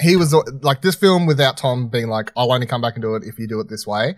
He 0.00 0.16
was 0.16 0.32
like 0.62 0.82
this 0.82 0.94
film 0.94 1.26
without 1.26 1.56
Tom 1.56 1.88
being 1.88 2.08
like, 2.08 2.30
I'll 2.36 2.52
only 2.52 2.66
come 2.66 2.80
back 2.80 2.94
and 2.94 3.02
do 3.02 3.14
it 3.16 3.24
if 3.24 3.38
you 3.38 3.48
do 3.48 3.58
it 3.60 3.68
this 3.68 3.86
way. 3.86 4.16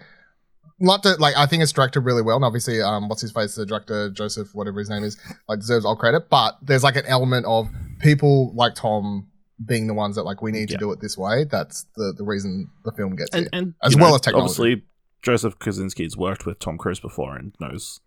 Not 0.78 1.02
to 1.04 1.14
like, 1.14 1.36
I 1.36 1.46
think 1.46 1.62
it's 1.62 1.72
directed 1.72 2.00
really 2.00 2.22
well, 2.22 2.36
and 2.36 2.44
obviously, 2.44 2.80
um, 2.82 3.08
what's 3.08 3.20
his 3.22 3.32
face, 3.32 3.54
the 3.54 3.66
director 3.66 4.10
Joseph, 4.10 4.54
whatever 4.54 4.78
his 4.78 4.90
name 4.90 5.04
is, 5.04 5.16
like 5.48 5.60
deserves 5.60 5.84
all 5.84 5.94
credit. 5.96 6.28
But 6.30 6.58
there's 6.62 6.82
like 6.82 6.96
an 6.96 7.06
element 7.06 7.46
of 7.46 7.68
people 8.00 8.52
like 8.54 8.74
Tom 8.74 9.28
being 9.64 9.86
the 9.86 9.94
ones 9.94 10.16
that 10.16 10.22
like 10.24 10.40
we 10.42 10.50
need 10.52 10.68
to 10.68 10.74
Yeah. 10.74 10.78
do 10.78 10.92
it 10.92 11.00
this 11.00 11.16
way. 11.18 11.44
That's 11.44 11.84
the 11.96 12.12
the 12.16 12.24
reason 12.24 12.70
the 12.84 12.92
film 12.92 13.14
gets 13.16 13.30
And, 13.34 13.42
here. 13.42 13.50
and 13.52 13.74
as 13.82 13.94
well 13.96 14.10
know, 14.10 14.14
as 14.16 14.20
technology. 14.22 14.44
Obviously, 14.50 14.82
Joseph 15.22 15.58
Kosinski's 15.58 16.16
worked 16.16 16.46
with 16.46 16.58
Tom 16.58 16.78
Cruise 16.78 17.00
before 17.00 17.36
and 17.36 17.54
knows. 17.60 18.00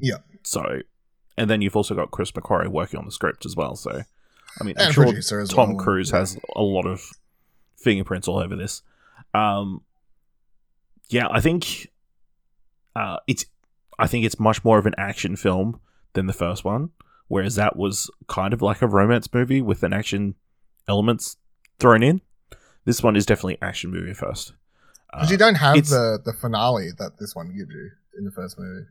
Yeah. 0.00 0.18
So, 0.42 0.80
and 1.36 1.48
then 1.48 1.62
you've 1.62 1.76
also 1.76 1.94
got 1.94 2.10
Chris 2.10 2.32
McQuarrie 2.32 2.68
working 2.68 2.98
on 2.98 3.04
the 3.04 3.12
script 3.12 3.46
as 3.46 3.54
well. 3.54 3.76
So, 3.76 4.02
I 4.60 4.64
mean, 4.64 4.74
I'm 4.78 4.86
And 4.86 4.94
sure 4.94 5.46
Tom 5.46 5.74
well, 5.74 5.84
Cruise 5.84 6.10
yeah. 6.10 6.18
has 6.18 6.36
a 6.56 6.62
lot 6.62 6.86
of 6.86 7.02
fingerprints 7.76 8.26
all 8.26 8.38
over 8.38 8.56
this. 8.56 8.82
Um, 9.34 9.82
yeah, 11.10 11.28
I 11.30 11.40
think 11.40 11.88
uh, 12.96 13.18
it's. 13.26 13.44
I 14.00 14.06
think 14.06 14.24
it's 14.24 14.38
much 14.38 14.64
more 14.64 14.78
of 14.78 14.86
an 14.86 14.94
action 14.96 15.34
film 15.34 15.80
than 16.12 16.26
the 16.26 16.32
first 16.32 16.64
one, 16.64 16.90
whereas 17.28 17.54
that 17.54 17.76
was 17.76 18.10
kind 18.26 18.52
of 18.52 18.60
like 18.62 18.82
a 18.82 18.86
romance 18.86 19.32
movie 19.32 19.62
with 19.62 19.82
an 19.82 19.92
action 19.92 20.34
elements 20.88 21.36
thrown 21.78 22.02
in. 22.02 22.20
This 22.84 23.02
one 23.02 23.16
is 23.16 23.26
definitely 23.26 23.58
action 23.62 23.90
movie 23.90 24.14
first. 24.14 24.54
Because 25.12 25.28
Uh, 25.28 25.32
you 25.32 25.38
don't 25.38 25.54
have 25.56 25.74
the 25.88 26.20
the 26.24 26.32
finale 26.32 26.90
that 26.98 27.18
this 27.18 27.34
one 27.34 27.48
gives 27.56 27.70
you 27.70 27.90
in 28.18 28.24
the 28.24 28.30
first 28.30 28.58
movie. 28.58 28.86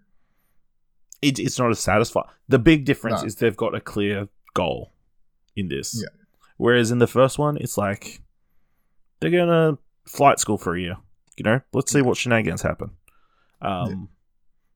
it, 1.22 1.40
it's 1.40 1.58
not 1.60 1.70
as 1.72 1.80
satisfying. 1.80 2.28
The 2.48 2.60
big 2.60 2.86
difference 2.86 3.22
No. 3.22 3.28
is 3.28 3.36
they've 3.36 3.58
got 3.58 3.74
a 3.76 3.82
clear 3.82 4.28
goal 4.54 4.94
in 5.56 5.68
this. 5.68 6.00
Yeah. 6.02 6.10
Whereas 6.58 6.92
in 6.92 7.00
the 7.00 7.08
first 7.08 7.38
one, 7.40 7.58
it's 7.58 7.78
like 7.78 8.22
they're 9.20 9.32
gonna 9.32 9.78
flight 10.08 10.40
school 10.40 10.58
for 10.58 10.76
a 10.76 10.80
year. 10.82 10.98
You 11.38 11.44
know, 11.44 11.62
let's 11.74 11.92
see 11.92 12.02
what 12.02 12.18
shenanigans 12.18 12.62
happen. 12.64 12.92
Um, 13.62 14.10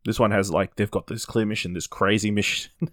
this 0.05 0.19
one 0.19 0.31
has 0.31 0.49
like 0.51 0.75
they've 0.75 0.89
got 0.91 1.07
this 1.07 1.25
clear 1.25 1.45
mission, 1.45 1.73
this 1.73 1.87
crazy 1.87 2.31
mission 2.31 2.71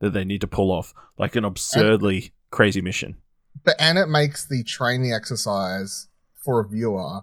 that 0.00 0.10
they 0.12 0.24
need 0.24 0.40
to 0.42 0.46
pull 0.46 0.70
off, 0.70 0.92
like 1.18 1.36
an 1.36 1.44
absurdly 1.44 2.32
crazy 2.50 2.80
mission. 2.80 3.16
but 3.64 3.74
and 3.78 3.98
it 3.98 4.06
makes 4.08 4.46
the 4.46 4.62
training 4.62 5.12
exercise 5.12 6.08
for 6.44 6.60
a 6.60 6.68
viewer 6.68 7.20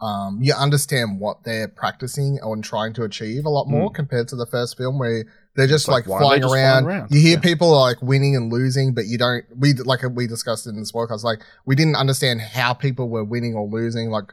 um 0.00 0.38
you 0.42 0.52
understand 0.52 1.20
what 1.20 1.44
they're 1.44 1.68
practicing 1.68 2.38
and 2.42 2.62
trying 2.64 2.92
to 2.92 3.02
achieve 3.02 3.44
a 3.46 3.48
lot 3.48 3.66
more 3.66 3.90
compared 3.90 4.28
to 4.28 4.36
the 4.36 4.44
first 4.46 4.76
film 4.76 4.98
where 4.98 5.24
they're 5.54 5.66
just 5.66 5.88
like, 5.88 6.06
like, 6.06 6.20
are 6.20 6.20
they 6.20 6.24
flying, 6.26 6.42
just 6.42 6.54
around. 6.54 6.82
flying 6.84 6.98
around? 7.00 7.10
you 7.10 7.20
hear 7.20 7.34
Yeah. 7.36 7.40
people 7.40 7.70
like 7.70 8.02
winning 8.02 8.36
and 8.36 8.52
losing 8.52 8.92
but 8.92 9.06
you 9.06 9.16
don't 9.16 9.44
we 9.56 9.72
like 9.72 10.00
we 10.14 10.26
discussed 10.26 10.66
in 10.66 10.76
this 10.78 10.92
podcast 10.92 11.22
like 11.24 11.40
we 11.64 11.74
didn't 11.76 11.96
understand 11.96 12.40
how 12.42 12.74
people 12.74 13.08
were 13.08 13.24
winning 13.24 13.54
or 13.54 13.66
losing 13.66 14.10
like 14.10 14.32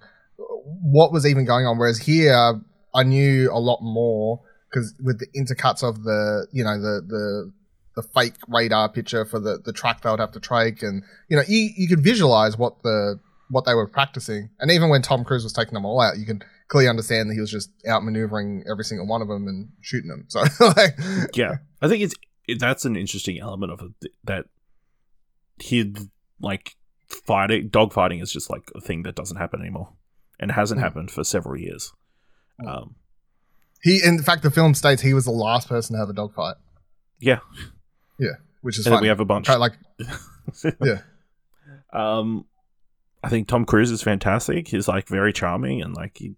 what 0.82 1.12
was 1.14 1.26
even 1.26 1.46
going 1.46 1.66
on 1.66 1.78
whereas 1.78 2.00
here 2.00 2.60
i 2.94 3.04
knew 3.04 3.50
a 3.52 3.60
lot 3.60 3.80
more 3.82 4.42
because 4.70 4.94
with 5.02 5.20
the 5.20 5.28
intercuts 5.40 5.82
of 5.88 6.04
the 6.04 6.48
you 6.52 6.64
know 6.64 6.78
the 6.82 7.02
the 7.08 7.52
the 7.96 8.04
fake 8.04 8.34
radar 8.48 8.90
picture 8.90 9.24
for 9.26 9.40
the, 9.40 9.60
the 9.66 9.74
track 9.74 10.02
they 10.02 10.10
would 10.10 10.20
have 10.20 10.32
to 10.32 10.40
take 10.40 10.82
and 10.82 11.04
you 11.30 11.38
know 11.38 11.44
you, 11.48 11.70
you 11.78 11.88
could 11.88 12.04
visualize 12.04 12.58
what 12.58 12.82
the 12.84 13.20
what 13.50 13.66
they 13.66 13.74
were 13.76 13.88
practicing 13.88 14.50
and 14.60 14.72
even 14.72 14.90
when 14.90 15.02
tom 15.02 15.24
cruise 15.24 15.44
was 15.44 15.54
taking 15.54 15.74
them 15.76 15.86
all 15.86 16.02
out 16.02 16.18
you 16.18 16.26
can 16.26 16.42
clearly 16.70 16.90
understand 16.90 17.30
that 17.30 17.36
he 17.36 17.40
was 17.40 17.52
just 17.52 17.70
out 17.88 18.04
maneuvering 18.04 18.64
every 18.70 18.84
single 18.84 19.06
one 19.06 19.22
of 19.22 19.28
them 19.28 19.48
and 19.48 19.70
shooting 19.82 20.10
them 20.10 20.26
so 20.28 20.42
like 20.76 20.98
yeah, 21.36 21.58
I 21.82 21.88
think 21.88 22.02
it's 22.02 22.16
it, 22.48 22.60
that's 22.60 22.84
an 22.86 22.96
interesting 22.96 23.40
element 23.40 23.72
of 23.72 23.82
it 24.02 24.12
that 24.24 24.46
he 25.60 25.94
like 26.42 26.76
fighting 27.08 27.70
dog 27.70 27.94
fighting 27.94 28.20
is 28.20 28.32
just 28.32 28.50
like 28.50 28.72
a 28.76 28.82
thing 28.82 29.04
that 29.04 29.16
doesn't 29.16 29.38
happen 29.38 29.62
anymore 29.62 29.90
and 30.40 30.52
hasn't 30.52 30.80
Mm. 30.80 30.84
happened 30.84 31.12
for 31.12 31.24
several 31.24 31.60
years. 31.60 31.92
Um, 32.66 32.96
he 33.84 34.02
in 34.04 34.20
fact 34.24 34.42
the 34.42 34.50
film 34.52 34.74
states 34.74 35.02
he 35.04 35.14
was 35.14 35.26
the 35.26 35.32
last 35.32 35.70
person 35.70 35.94
to 35.96 36.00
have 36.00 36.10
a 36.10 36.14
dog 36.14 36.34
fight. 36.34 36.56
yeah, 37.20 37.40
yeah 38.18 38.36
which 38.62 38.80
is 38.80 38.88
and 38.88 39.02
we 39.02 39.08
have 39.08 39.20
a 39.20 39.26
bunch. 39.26 39.48
Kind 39.48 39.60
like 39.60 39.74
yeah 40.84 41.02
Um, 41.92 42.46
I 43.24 43.30
think 43.30 43.48
Tom 43.48 43.66
Cruise 43.66 43.92
is 43.92 44.02
fantastic. 44.02 44.68
He's 44.68 44.88
like 44.88 45.08
very 45.08 45.34
charming 45.34 45.82
and 45.82 45.94
like 45.94 46.18
he, 46.18 46.26
you 46.26 46.36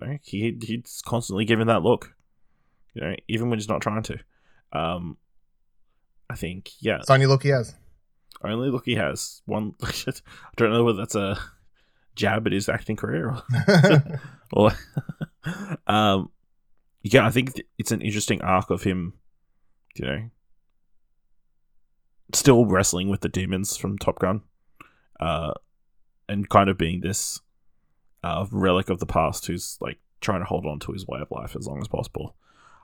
know, 0.00 0.18
he 0.22 0.56
he's 0.60 1.02
constantly 1.04 1.44
giving 1.44 1.66
that 1.66 1.82
look, 1.82 2.14
you 2.94 3.02
know, 3.02 3.14
even 3.28 3.50
when 3.50 3.58
he's 3.58 3.68
not 3.68 3.80
trying 3.80 4.02
to. 4.04 4.18
Um, 4.72 5.16
I 6.28 6.36
think 6.36 6.70
yeah, 6.80 6.98
it's 6.98 7.06
the 7.06 7.14
only 7.14 7.26
look 7.26 7.42
he 7.42 7.48
has 7.50 7.74
only 8.42 8.70
look 8.70 8.86
he 8.86 8.94
has 8.94 9.42
one. 9.46 9.74
I 9.82 9.92
don't 10.56 10.72
know 10.72 10.84
whether 10.84 10.98
that's 10.98 11.14
a 11.14 11.38
jab 12.14 12.46
at 12.46 12.52
his 12.52 12.68
acting 12.68 12.96
career 12.96 13.28
or, 13.28 14.20
or 14.52 14.72
um, 15.86 16.30
yeah, 17.02 17.26
I 17.26 17.30
think 17.30 17.60
it's 17.78 17.92
an 17.92 18.02
interesting 18.02 18.42
arc 18.42 18.70
of 18.70 18.82
him, 18.82 19.14
you 19.96 20.04
know, 20.04 20.30
still 22.34 22.66
wrestling 22.66 23.08
with 23.08 23.20
the 23.20 23.28
demons 23.28 23.76
from 23.76 23.98
Top 23.98 24.18
Gun, 24.18 24.42
uh, 25.20 25.52
and 26.28 26.48
kind 26.48 26.68
of 26.70 26.76
being 26.78 27.00
this 27.00 27.40
uh, 28.22 28.46
relic 28.50 28.90
of 28.90 28.98
the 29.00 29.06
past 29.06 29.46
who's 29.46 29.78
like 29.80 29.98
trying 30.20 30.40
to 30.40 30.46
hold 30.46 30.66
on 30.66 30.78
to 30.80 30.92
his 30.92 31.06
way 31.06 31.20
of 31.20 31.30
life 31.30 31.56
as 31.56 31.66
long 31.66 31.80
as 31.80 31.88
possible. 31.88 32.34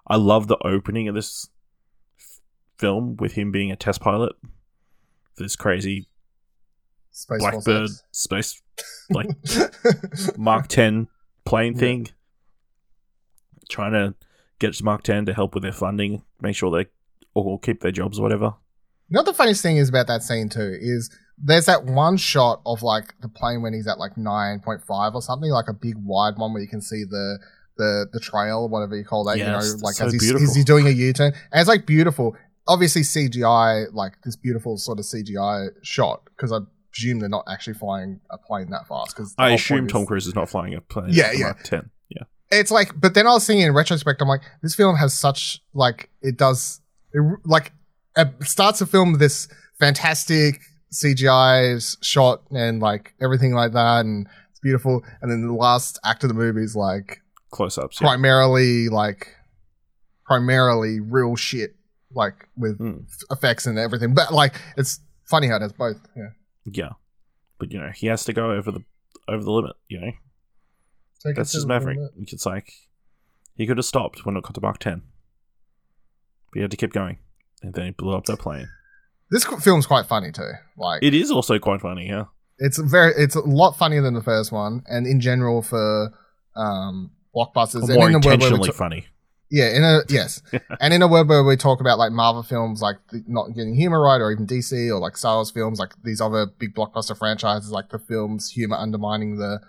I 0.06 0.16
love 0.16 0.48
the 0.48 0.58
opening 0.64 1.08
of 1.08 1.14
this 1.14 1.48
f- 2.18 2.40
film 2.78 3.16
with 3.16 3.32
him 3.32 3.50
being 3.52 3.70
a 3.70 3.76
test 3.76 4.00
pilot. 4.00 4.32
This 5.36 5.56
crazy 5.56 6.08
Space 7.10 7.38
Blackbird 7.40 7.90
space 8.10 8.62
like 9.10 9.28
Mach 10.38 10.68
10 10.68 11.08
plane 11.44 11.74
Yeah. 11.74 11.78
thing. 11.80 12.08
Trying 13.68 13.92
to 13.92 14.14
get 14.58 14.80
Mach 14.82 15.02
10 15.02 15.26
to 15.26 15.34
help 15.34 15.54
with 15.54 15.62
their 15.62 15.72
funding, 15.72 16.22
make 16.40 16.54
sure 16.56 16.70
they 16.70 16.88
all 17.34 17.58
keep 17.58 17.80
their 17.80 17.90
jobs 17.90 18.18
or 18.18 18.22
whatever. 18.22 18.54
You 19.08 19.14
know 19.14 19.20
what 19.20 19.26
the 19.26 19.34
funniest 19.34 19.62
thing 19.62 19.76
is 19.76 19.88
about 19.88 20.08
that 20.08 20.22
scene 20.22 20.48
too 20.48 20.76
is 20.80 21.10
there's 21.38 21.66
that 21.66 21.84
one 21.84 22.16
shot 22.16 22.60
of 22.66 22.82
like 22.82 23.14
the 23.20 23.28
plane 23.28 23.62
when 23.62 23.72
he's 23.72 23.86
at 23.86 23.98
like 23.98 24.16
nine 24.16 24.60
point 24.60 24.82
five 24.82 25.14
or 25.14 25.22
something, 25.22 25.50
like 25.50 25.68
a 25.68 25.74
big 25.74 25.94
wide 25.98 26.36
one 26.36 26.52
where 26.52 26.62
you 26.62 26.68
can 26.68 26.80
see 26.80 27.04
the 27.04 27.38
the 27.76 28.06
the 28.12 28.20
trail 28.20 28.60
or 28.60 28.68
whatever 28.68 28.96
you 28.96 29.04
call 29.04 29.24
that. 29.24 29.38
Yes, 29.38 29.46
you 29.46 29.72
know, 29.76 29.78
like 29.82 29.94
so 29.94 30.06
as 30.06 30.12
he's, 30.12 30.32
as 30.32 30.54
he's 30.54 30.64
doing 30.64 30.86
a 30.86 30.90
U 30.90 31.12
turn, 31.12 31.32
and 31.52 31.60
it's 31.60 31.68
like 31.68 31.86
beautiful. 31.86 32.36
Obviously 32.68 33.02
CGI, 33.02 33.92
like 33.92 34.14
this 34.24 34.34
beautiful 34.34 34.76
sort 34.76 34.98
of 34.98 35.04
CGI 35.04 35.68
shot 35.82 36.22
because 36.24 36.50
I 36.50 36.58
presume 36.90 37.20
they're 37.20 37.28
not 37.28 37.44
actually 37.48 37.74
flying 37.74 38.20
a 38.30 38.38
plane 38.38 38.70
that 38.70 38.88
fast. 38.88 39.14
Because 39.14 39.34
I 39.38 39.50
assume 39.50 39.86
Tom 39.86 40.04
Cruise 40.04 40.26
is 40.26 40.34
not 40.34 40.48
flying 40.48 40.74
a 40.74 40.80
plane. 40.80 41.10
Yeah, 41.10 41.30
yeah. 41.32 41.52
10. 41.62 41.90
Yeah. 42.08 42.22
it's 42.50 42.70
like 42.70 42.98
but 42.98 43.14
then 43.14 43.26
i 43.26 43.32
was 43.32 43.44
thinking 43.44 43.66
in 43.66 43.74
retrospect 43.74 44.22
i'm 44.22 44.28
like 44.28 44.40
this 44.62 44.76
film 44.76 44.94
has 44.94 45.12
such 45.12 45.60
like 45.74 46.08
it 46.22 46.36
does 46.36 46.80
it, 47.12 47.20
like 47.44 47.72
starts 48.42 48.78
the 48.78 48.86
film 48.86 49.12
with 49.12 49.20
this 49.20 49.48
fantastic 49.78 50.60
cgi 50.92 51.96
shot 52.02 52.42
and 52.50 52.80
like 52.80 53.12
everything 53.20 53.52
like 53.52 53.72
that 53.72 54.04
and 54.06 54.26
it's 54.50 54.60
beautiful 54.60 55.02
and 55.20 55.30
then 55.30 55.46
the 55.46 55.52
last 55.52 55.98
act 56.04 56.22
of 56.24 56.28
the 56.28 56.34
movie 56.34 56.62
is 56.62 56.74
like 56.76 57.20
Close 57.50 57.76
ups. 57.78 58.00
Yeah. 58.00 58.08
primarily 58.08 58.88
like 58.88 59.34
primarily 60.24 61.00
real 61.00 61.36
shit 61.36 61.74
like 62.12 62.48
with 62.56 62.78
Mm. 62.78 63.04
effects 63.30 63.66
and 63.66 63.78
everything 63.78 64.14
but 64.14 64.32
like 64.32 64.54
it's 64.76 65.00
funny 65.24 65.48
how 65.48 65.56
it 65.56 65.62
has 65.62 65.72
both 65.72 65.96
yeah 66.16 66.28
yeah. 66.72 66.90
But, 67.58 67.72
you 67.72 67.78
know, 67.78 67.90
he 67.94 68.08
has 68.08 68.24
to 68.24 68.32
go 68.34 68.50
over 68.50 68.70
the 68.70 68.80
over 69.28 69.42
the 69.42 69.50
limit, 69.52 69.76
you 69.88 69.98
know? 70.00 70.12
That's 71.34 71.52
just 71.52 71.66
Maverick. 71.66 71.96
limit. 71.96 72.32
It's 72.32 72.44
like, 72.44 72.70
he 73.54 73.66
could 73.66 73.78
have 73.78 73.86
stopped 73.86 74.26
when 74.26 74.36
it 74.36 74.42
got 74.42 74.54
to 74.56 74.60
Mach 74.60 74.78
10. 74.78 75.00
But 76.50 76.54
he 76.54 76.60
had 76.60 76.70
to 76.72 76.76
keep 76.76 76.92
going. 76.92 77.18
And 77.62 77.74
then 77.74 77.84
he 77.86 77.90
blew 77.92 78.14
up 78.16 78.24
that 78.26 78.38
plane. 78.38 78.68
this 79.30 79.44
film's 79.44 79.86
quite 79.86 80.06
funny 80.06 80.30
too 80.32 80.50
like 80.76 81.02
It 81.02 81.14
is 81.14 81.30
also 81.30 81.58
quite 81.58 81.80
funny, 81.80 82.06
yeah. 82.08 82.24
it's 82.58 82.78
very 82.78 83.12
it's 83.16 83.34
a 83.34 83.40
lot 83.40 83.72
funnier 83.76 84.02
than 84.02 84.14
the 84.14 84.22
first 84.22 84.52
one 84.52 84.82
and 84.86 85.06
in 85.06 85.20
general 85.20 85.62
for 85.62 86.10
um 86.54 87.10
blockbusters 87.34 87.82
Or 87.88 87.90
and 87.90 87.94
more 87.98 88.08
in 88.08 88.14
a 88.14 88.18
world 88.18 88.24
where 88.24 88.34
intentionally 88.34 88.68
talk- 88.68 88.76
funny. 88.76 89.06
yeah 89.50 89.76
in 89.76 89.82
a 89.84 90.00
yes 90.08 90.40
and 90.80 90.94
in 90.94 91.02
a 91.02 91.08
world 91.08 91.28
where 91.28 91.44
we 91.44 91.56
talk 91.56 91.80
about 91.80 91.98
like 91.98 92.12
marvel 92.12 92.42
films 92.42 92.80
like 92.80 92.96
the, 93.10 93.22
not 93.26 93.48
getting 93.54 93.74
humor 93.74 94.00
right 94.00 94.20
or 94.20 94.30
even 94.32 94.46
dc 94.46 94.72
or 94.90 94.98
like 94.98 95.16
star 95.16 95.36
wars 95.36 95.50
films 95.50 95.78
like 95.78 95.90
these 96.04 96.20
other 96.20 96.46
big 96.58 96.74
blockbuster 96.74 97.16
franchises 97.18 97.70
like 97.70 97.88
the 97.90 97.98
films 97.98 98.50
humor 98.50 98.76
undermining 98.76 99.36
the 99.38 99.60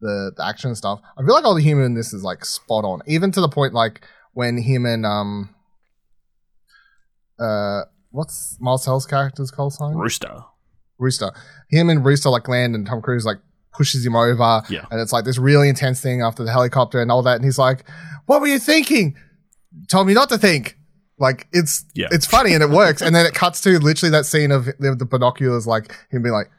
the, 0.00 0.32
the 0.36 0.44
action 0.46 0.74
stuff 0.74 1.00
i 1.18 1.22
feel 1.22 1.34
like 1.34 1.44
all 1.44 1.54
the 1.54 1.62
humor 1.62 1.84
in 1.84 1.94
this 1.94 2.12
is 2.14 2.22
like 2.22 2.44
spot 2.44 2.84
on 2.84 3.00
even 3.06 3.30
to 3.30 3.40
the 3.40 3.48
point 3.48 3.74
like 3.74 4.00
when 4.32 4.56
him 4.56 4.86
and 4.86 5.04
um 5.04 5.54
uh 7.40 7.82
what's 8.10 8.56
marcel's 8.60 9.06
character's 9.06 9.50
call 9.50 9.70
sign 9.70 9.94
Rooster. 9.96 10.44
Rooster. 10.98 11.30
Him 11.70 11.88
and 11.88 12.04
Rooster 12.04 12.28
like 12.28 12.46
land 12.48 12.74
and 12.74 12.86
Tom 12.86 13.00
Cruise 13.00 13.24
like 13.24 13.38
pushes 13.72 14.04
him 14.04 14.14
over. 14.16 14.62
Yeah. 14.68 14.84
And 14.90 15.00
it's 15.00 15.12
like 15.12 15.24
this 15.24 15.38
really 15.38 15.68
intense 15.68 16.00
thing 16.00 16.20
after 16.22 16.44
the 16.44 16.52
helicopter 16.52 17.00
and 17.00 17.10
all 17.10 17.22
that. 17.22 17.36
And 17.36 17.44
he's 17.44 17.58
like, 17.58 17.84
What 18.26 18.40
were 18.40 18.48
you 18.48 18.58
thinking? 18.58 19.16
Told 19.88 20.06
me 20.06 20.14
not 20.14 20.28
to 20.30 20.38
think. 20.38 20.76
Like 21.18 21.46
it's 21.52 21.84
Yeah. 21.94 22.08
it's 22.10 22.26
funny 22.26 22.52
and 22.54 22.62
it 22.62 22.70
works. 22.70 23.00
and 23.00 23.14
then 23.14 23.24
it 23.26 23.32
cuts 23.34 23.60
to 23.62 23.78
literally 23.78 24.10
that 24.10 24.26
scene 24.26 24.50
of 24.50 24.66
the, 24.78 24.94
the 24.98 25.06
binoculars, 25.06 25.66
like 25.66 25.94
him 26.10 26.22
being 26.22 26.32
like, 26.34 26.50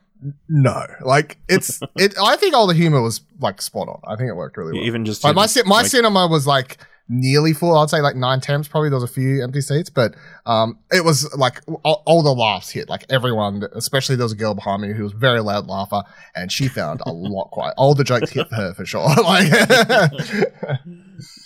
no, 0.47 0.85
like 1.01 1.38
it's 1.50 1.79
it. 1.97 2.13
I 2.21 2.35
think 2.38 2.53
all 2.55 2.67
the 2.67 2.73
humor 2.75 3.01
was 3.01 3.21
like 3.39 3.61
spot 3.61 3.88
on. 3.88 4.00
I 4.07 4.15
think 4.15 4.29
it 4.29 4.35
worked 4.35 4.55
really 4.57 4.73
well. 4.73 4.83
Even 4.88 5.03
just 5.05 5.23
Like 5.23 5.35
my 5.35 5.47
my 5.65 5.77
like- 5.77 5.88
cinema 5.88 6.27
was 6.27 6.45
like 6.47 6.77
nearly 7.11 7.53
full. 7.53 7.77
I'd 7.77 7.89
say 7.89 8.01
like 8.01 8.15
nine 8.15 8.39
temps. 8.39 8.67
Probably 8.67 8.89
there 8.89 8.99
was 8.99 9.09
a 9.09 9.13
few 9.13 9.43
empty 9.43 9.61
seats, 9.61 9.89
but 9.89 10.15
um, 10.45 10.79
it 10.91 11.03
was 11.03 11.31
like 11.35 11.61
all, 11.83 12.01
all 12.05 12.23
the 12.23 12.33
laughs 12.33 12.69
hit. 12.69 12.89
Like 12.89 13.05
everyone, 13.09 13.63
especially 13.73 14.15
there 14.15 14.25
was 14.25 14.31
a 14.31 14.37
girl 14.37 14.55
behind 14.55 14.81
me 14.81 14.93
who 14.93 15.03
was 15.03 15.11
very 15.11 15.41
loud 15.41 15.67
laugher, 15.67 16.03
and 16.33 16.51
she 16.51 16.67
found 16.67 17.01
a 17.05 17.11
lot 17.13 17.51
quiet. 17.51 17.73
All 17.77 17.93
the 17.93 18.05
jokes 18.05 18.31
hit 18.31 18.47
her 18.51 18.73
for 18.73 18.85
sure. 18.85 19.07
like, 19.23 19.51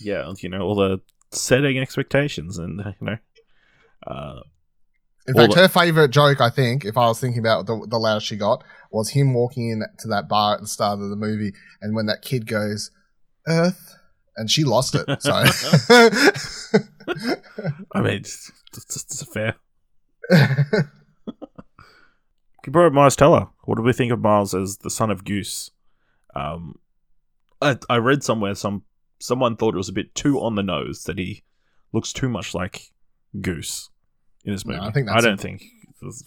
yeah, 0.01 0.31
you 0.39 0.50
know, 0.50 0.62
all 0.62 0.75
the 0.75 1.00
setting 1.31 1.77
expectations 1.79 2.57
and, 2.57 2.79
you 3.01 3.07
know, 3.07 3.17
uh, 4.07 4.39
in 5.27 5.34
fact, 5.34 5.53
the- 5.53 5.62
her 5.62 5.67
favorite 5.67 6.10
joke, 6.12 6.39
I 6.39 6.50
think, 6.50 6.86
if 6.86 6.98
I 6.98 7.07
was 7.07 7.19
thinking 7.19 7.39
about 7.39 7.65
the, 7.65 7.86
the 7.89 7.98
loudest 7.98 8.27
she 8.27 8.36
got, 8.36 8.63
was 8.91 9.10
him 9.10 9.34
walking 9.34 9.69
in 9.69 9.84
to 10.00 10.07
that 10.10 10.29
bar 10.29 10.53
at 10.55 10.62
the 10.62 10.67
start 10.67 11.00
of 11.00 11.10
the 11.10 11.15
movie, 11.15 11.53
and 11.81 11.95
when 11.95 12.05
that 12.05 12.22
kid 12.22 12.45
goes, 12.45 12.91
"Earth," 13.48 13.95
and 14.38 14.50
she 14.50 14.63
lost 14.63 14.96
it. 14.96 15.06
So. 15.22 15.32
I 17.94 18.01
mean, 18.01 18.13
it's, 18.18 18.51
it's, 18.75 18.96
it's 19.04 19.24
fair. 19.34 19.56
You 22.65 22.72
brought 22.72 22.94
Miles 22.94 23.15
Teller. 23.15 23.48
What 23.65 23.75
do 23.75 23.84
we 23.84 23.94
think 23.94 24.12
of 24.12 24.20
Miles 24.22 24.56
as 24.56 24.77
the 24.77 24.89
son 24.89 25.12
of 25.12 25.24
Goose? 25.24 25.70
Um, 26.36 26.80
I, 27.62 27.77
I 27.88 27.98
read 27.98 28.24
somewhere 28.24 28.56
some 28.56 28.82
someone 29.20 29.56
thought 29.56 29.75
it 29.75 29.77
was 29.77 29.88
a 29.89 29.94
bit 29.94 30.15
too 30.15 30.39
on 30.42 30.56
the 30.56 30.63
nose 30.63 31.04
that 31.04 31.20
he 31.20 31.44
looks 31.94 32.12
too 32.12 32.27
much 32.27 32.56
like 32.56 32.92
Goose 33.39 33.92
in 34.44 34.51
this 34.54 34.65
No, 34.65 34.74
movie. 34.77 34.88
I 34.88 34.92
think 34.92 35.10
I 35.12 35.22
don't 35.22 35.34
a- 35.36 35.38
think 35.38 35.62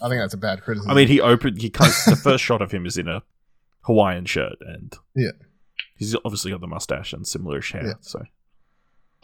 I 0.00 0.08
think 0.08 0.20
that's 0.22 0.34
a 0.34 0.36
bad 0.38 0.62
criticism. 0.62 0.90
I 0.90 0.94
mean, 0.94 1.08
he 1.08 1.20
opened. 1.20 1.60
He 1.60 1.70
the 1.70 2.20
first 2.22 2.44
shot 2.48 2.62
of 2.62 2.70
him 2.70 2.86
is 2.86 2.96
in 2.96 3.08
a 3.08 3.24
Hawaiian 3.80 4.24
shirt, 4.24 4.58
and 4.60 4.94
Yeah. 5.16 5.32
He's 5.98 6.14
obviously 6.24 6.50
got 6.52 6.60
the 6.60 6.66
mustache 6.66 7.12
and 7.12 7.24
similarish 7.24 7.72
hair. 7.72 7.86
Yeah. 7.86 7.92
So 8.00 8.22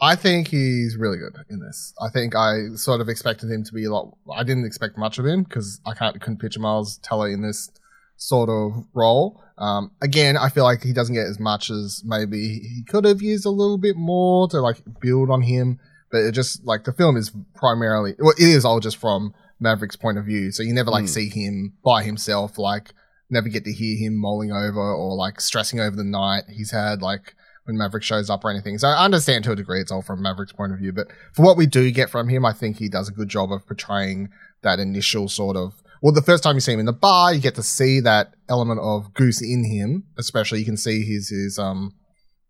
I 0.01 0.15
think 0.15 0.49
he's 0.49 0.97
really 0.97 1.17
good 1.17 1.35
in 1.49 1.59
this. 1.59 1.93
I 2.01 2.09
think 2.09 2.35
I 2.35 2.75
sort 2.75 3.01
of 3.01 3.07
expected 3.09 3.49
him 3.49 3.63
to 3.63 3.71
be 3.73 3.85
a 3.85 3.91
lot. 3.91 4.15
I 4.33 4.43
didn't 4.43 4.65
expect 4.65 4.97
much 4.97 5.17
of 5.17 5.25
him 5.25 5.43
because 5.43 5.79
I 5.85 5.93
can't 5.93 6.19
couldn't 6.19 6.39
picture 6.39 6.59
Miles 6.59 6.97
Teller 6.97 7.29
in 7.29 7.41
this 7.41 7.69
sort 8.17 8.49
of 8.49 8.85
role. 8.93 9.41
Um, 9.57 9.91
again, 10.01 10.35
I 10.37 10.49
feel 10.49 10.65
like 10.65 10.83
he 10.83 10.91
doesn't 10.93 11.15
get 11.15 11.27
as 11.27 11.39
much 11.39 11.69
as 11.69 12.03
maybe 12.05 12.59
he 12.59 12.83
could 12.87 13.05
have 13.05 13.21
used 13.21 13.45
a 13.45 13.49
little 13.49 13.77
bit 13.77 13.95
more 13.95 14.47
to 14.49 14.59
like 14.59 14.81
build 15.01 15.29
on 15.29 15.41
him. 15.41 15.79
But 16.11 16.19
it 16.23 16.31
just 16.33 16.65
like 16.65 16.83
the 16.83 16.93
film 16.93 17.15
is 17.17 17.31
primarily 17.55 18.15
well, 18.19 18.31
it 18.37 18.43
is 18.43 18.63
all 18.65 18.79
just 18.81 18.97
from 18.97 19.33
Maverick's 19.61 19.95
point 19.95 20.17
of 20.17 20.25
view. 20.25 20.51
So 20.51 20.61
you 20.61 20.73
never 20.73 20.91
like 20.91 21.03
Hmm. 21.03 21.07
see 21.07 21.29
him 21.29 21.73
by 21.83 22.03
himself. 22.03 22.57
Like 22.57 22.93
never 23.29 23.49
get 23.49 23.63
to 23.65 23.71
hear 23.73 23.97
him 23.97 24.15
mulling 24.15 24.51
over 24.51 24.79
or 24.79 25.15
like 25.15 25.41
stressing 25.41 25.79
over 25.79 25.95
the 25.95 26.03
night 26.03 26.43
he's 26.49 26.71
had. 26.71 27.01
Like 27.01 27.35
when 27.65 27.77
Maverick 27.77 28.03
shows 28.03 28.29
up 28.29 28.45
or 28.45 28.51
anything. 28.51 28.77
So 28.77 28.87
I 28.87 29.03
understand 29.03 29.43
to 29.45 29.51
a 29.51 29.55
degree 29.55 29.81
it's 29.81 29.91
all 29.91 30.03
from 30.03 30.21
Maverick's 30.21 30.53
point 30.53 30.71
of 30.71 30.77
view, 30.77 30.91
but 30.93 31.07
for 31.33 31.43
what 31.43 31.57
we 31.57 31.65
do 31.65 31.89
get 31.89 32.11
from 32.11 32.29
him, 32.29 32.45
I 32.45 32.53
think 32.53 32.77
he 32.77 32.89
does 32.89 33.09
a 33.09 33.11
good 33.11 33.27
job 33.27 33.51
of 33.51 33.65
portraying 33.65 34.29
that 34.61 34.79
initial 34.79 35.27
sort 35.27 35.57
of. 35.57 35.73
Well, 36.03 36.13
the 36.13 36.21
first 36.21 36.43
time 36.43 36.55
you 36.55 36.59
see 36.61 36.73
him 36.73 36.79
in 36.79 36.85
the 36.85 36.93
bar, 36.93 37.33
you 37.33 37.39
get 37.41 37.55
to 37.55 37.63
see 37.63 37.99
that 38.01 38.35
element 38.49 38.79
of 38.81 39.13
Goose 39.15 39.41
in 39.41 39.63
him. 39.63 40.03
Especially, 40.17 40.59
you 40.59 40.65
can 40.65 40.77
see 40.77 41.03
his 41.03 41.29
his 41.29 41.57
um, 41.57 41.95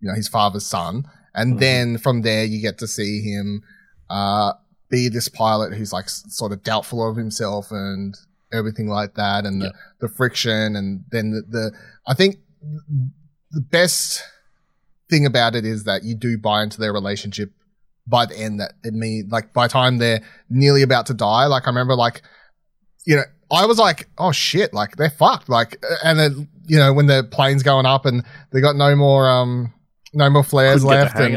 you 0.01 0.09
know, 0.09 0.15
his 0.15 0.27
father's 0.27 0.65
son, 0.65 1.05
and 1.33 1.55
Mhm. 1.55 1.59
then 1.59 1.97
from 1.97 2.21
there 2.21 2.43
you 2.43 2.61
get 2.61 2.77
to 2.79 2.87
see 2.87 3.21
him 3.21 3.61
uh 4.09 4.51
be 4.89 5.07
this 5.09 5.29
pilot 5.29 5.73
who's 5.73 5.93
like 5.93 6.09
sort 6.09 6.51
of 6.51 6.61
doubtful 6.63 7.07
of 7.09 7.15
himself 7.15 7.71
and 7.71 8.15
everything 8.53 8.87
like 8.87 9.15
that, 9.15 9.45
and 9.45 9.61
Yeah. 9.61 9.69
the, 9.99 10.07
the 10.07 10.13
friction, 10.13 10.75
and 10.75 11.03
then 11.11 11.31
the, 11.31 11.41
the 11.49 11.71
I 12.07 12.13
think 12.13 12.37
the 13.51 13.61
best 13.61 14.23
thing 15.09 15.25
about 15.25 15.55
it 15.55 15.65
is 15.65 15.83
that 15.83 16.03
you 16.03 16.15
do 16.15 16.37
buy 16.37 16.63
into 16.63 16.79
their 16.79 16.91
relationship 16.93 17.51
by 18.07 18.25
the 18.25 18.37
end 18.37 18.59
that 18.59 18.73
it 18.83 18.93
mean 18.93 19.27
like 19.31 19.53
by 19.53 19.65
the 19.67 19.71
time 19.73 19.97
they're 19.97 20.21
nearly 20.49 20.81
about 20.81 21.05
to 21.07 21.13
die 21.13 21.45
like 21.45 21.63
i 21.65 21.69
remember 21.69 21.95
like 21.95 22.21
you 23.05 23.15
know 23.15 23.23
i 23.51 23.65
was 23.65 23.77
like 23.79 24.07
oh 24.17 24.31
shit 24.31 24.73
like 24.73 24.95
they're 24.95 25.09
fucked 25.09 25.47
like 25.49 25.79
and 26.03 26.17
then 26.19 26.47
you 26.67 26.77
know 26.77 26.91
when 26.93 27.05
the 27.07 27.23
plane's 27.31 27.63
going 27.63 27.85
up 27.85 28.05
and 28.05 28.23
they 28.51 28.61
got 28.61 28.75
no 28.75 28.95
more 28.95 29.29
um 29.29 29.73
no 30.13 30.29
more 30.29 30.43
flares 30.43 30.83
Couldn't 30.83 30.97
left 30.97 31.15
and? 31.19 31.35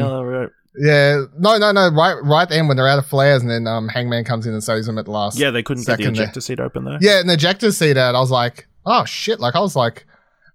Yeah 0.79 1.25
no 1.37 1.57
no 1.57 1.71
no 1.71 1.89
right 1.91 2.15
right 2.23 2.47
then 2.49 2.67
when 2.67 2.77
they're 2.77 2.87
out 2.87 2.99
of 2.99 3.05
flares 3.05 3.41
and 3.41 3.51
then 3.51 3.67
um 3.67 3.87
hangman 3.89 4.23
comes 4.23 4.45
in 4.47 4.53
and 4.53 4.63
saves 4.63 4.85
them 4.87 4.97
at 4.97 5.05
the 5.05 5.11
last 5.11 5.37
Yeah, 5.37 5.51
they 5.51 5.61
couldn't 5.63 5.83
get 5.85 5.97
the 5.97 6.03
second 6.03 6.15
there. 6.15 6.23
ejector 6.23 6.41
seat 6.41 6.59
open 6.59 6.85
there. 6.85 6.97
yeah 7.01 7.19
and 7.19 7.29
the 7.29 7.33
ejector 7.33 7.71
seat 7.71 7.97
out 7.97 8.15
i 8.15 8.19
was 8.19 8.31
like 8.31 8.67
oh 8.85 9.03
shit 9.05 9.39
like 9.39 9.55
i 9.55 9.59
was 9.59 9.75
like 9.75 10.05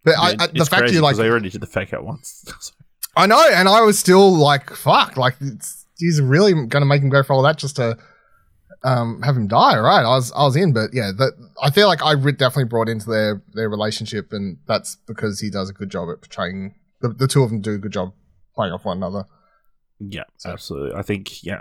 but 0.05 0.15
I, 0.19 0.31
I, 0.39 0.47
the 0.49 0.51
it's 0.57 0.69
fact 0.69 0.81
crazy 0.81 0.97
you 0.97 1.01
like 1.03 1.13
'cause 1.13 1.19
they 1.19 1.29
already 1.31 1.49
did 1.51 1.61
the 1.63 1.67
fake 1.67 1.93
out 1.95 2.05
once. 2.05 2.45
I 3.17 3.27
know, 3.27 3.43
and 3.55 3.69
I 3.69 3.81
was 3.83 3.97
still 3.99 4.31
like, 4.37 4.69
"Fuck!" 4.71 5.17
Like, 5.17 5.37
it's, 5.41 5.87
he's 5.99 6.21
really 6.21 6.53
going 6.53 6.69
to 6.83 6.85
make 6.85 7.01
him 7.01 7.09
go 7.11 7.23
for 7.23 7.33
all 7.33 7.43
that 7.43 7.57
just 7.59 7.77
to 7.77 7.97
um, 8.83 9.23
have 9.23 9.37
him 9.37 9.47
die, 9.47 9.79
right? 9.79 10.05
I 10.05 10.17
was, 10.17 10.31
I 10.33 10.43
was 10.43 10.57
in, 10.57 10.73
but 10.75 10.91
yeah, 10.93 11.11
that 11.17 11.33
I 11.63 11.71
feel 11.71 11.87
like 11.87 12.03
I 12.03 12.13
re- 12.13 12.33
definitely 12.33 12.65
brought 12.69 12.89
into 12.89 13.09
their 13.09 13.43
their 13.55 13.71
relationship, 13.71 14.33
and 14.33 14.59
that's 14.67 14.97
because 15.07 15.41
he 15.41 15.49
does 15.49 15.71
a 15.71 15.73
good 15.73 15.91
job 15.91 16.09
at 16.11 16.21
portraying 16.21 16.75
the, 17.01 17.09
the 17.09 17.27
two 17.29 17.43
of 17.43 17.51
them 17.51 17.61
do 17.61 17.75
a 17.75 17.79
good 17.79 17.93
job 17.93 18.13
playing 18.55 18.73
off 18.75 18.85
one 18.85 18.97
another. 18.99 19.25
Yeah, 20.09 20.25
absolutely. 20.45 20.97
I 20.97 21.03
think 21.03 21.43
yeah, 21.45 21.61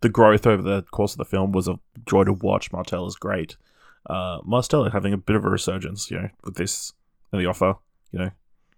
the 0.00 0.08
growth 0.08 0.46
over 0.46 0.62
the 0.62 0.82
course 0.82 1.12
of 1.12 1.18
the 1.18 1.24
film 1.24 1.52
was 1.52 1.68
a 1.68 1.78
joy 2.06 2.24
to 2.24 2.32
watch. 2.32 2.72
Martell 2.72 3.06
is 3.06 3.16
great. 3.16 3.56
Uh, 4.08 4.38
Martell 4.44 4.88
having 4.90 5.12
a 5.12 5.18
bit 5.18 5.36
of 5.36 5.44
a 5.44 5.50
resurgence, 5.50 6.10
you 6.10 6.20
know, 6.20 6.28
with 6.44 6.56
this 6.56 6.92
and 7.30 7.40
the 7.40 7.46
offer. 7.46 7.74
You 8.10 8.18
know, 8.18 8.30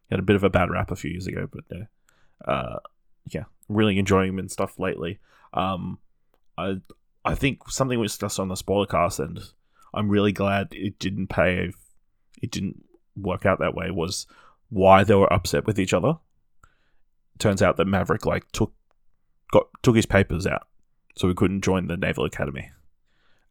he 0.09 0.11
had 0.11 0.21
a 0.21 0.25
bit 0.25 0.37
of 0.37 0.44
a 0.44 0.50
bad 0.50 0.71
rap 0.71 0.90
a 0.90 0.97
few 0.97 1.11
years 1.11 1.26
ago, 1.26 1.49
but 1.50 1.65
yeah, 1.71 1.84
uh, 2.47 2.78
yeah, 3.30 3.45
really 3.69 3.99
enjoying 3.99 4.30
him 4.30 4.38
and 4.38 4.50
stuff 4.50 4.78
lately. 4.78 5.19
Um, 5.52 5.99
I 6.58 6.80
I 7.25 7.34
think 7.34 7.71
something 7.71 7.99
we 7.99 8.06
discussed 8.06 8.38
on 8.38 8.49
the 8.49 8.54
spoiler 8.54 8.86
cast, 8.86 9.19
and 9.19 9.41
I'm 9.95 10.08
really 10.08 10.32
glad 10.32 10.69
it 10.73 10.99
didn't 10.99 11.28
pay. 11.28 11.73
It 12.43 12.50
didn't 12.50 12.84
work 13.17 13.47
out 13.47 13.60
that 13.60 13.75
way. 13.75 13.91
Was 13.91 14.26
why 14.69 15.04
they 15.04 15.15
were 15.15 15.32
upset 15.32 15.67
with 15.67 15.78
each 15.78 15.95
other. 15.95 16.19
Turns 17.38 17.62
out 17.62 17.76
that 17.76 17.86
Maverick 17.86 18.26
like 18.26 18.50
took 18.52 18.73
got 19.54 19.69
took 19.82 19.97
his 19.97 20.06
papers 20.06 20.47
out, 20.47 20.67
so 21.17 21.28
he 21.28 21.34
couldn't 21.34 21.62
join 21.62 21.86
the 21.86 21.97
Naval 21.97 22.25
Academy. 22.25 22.71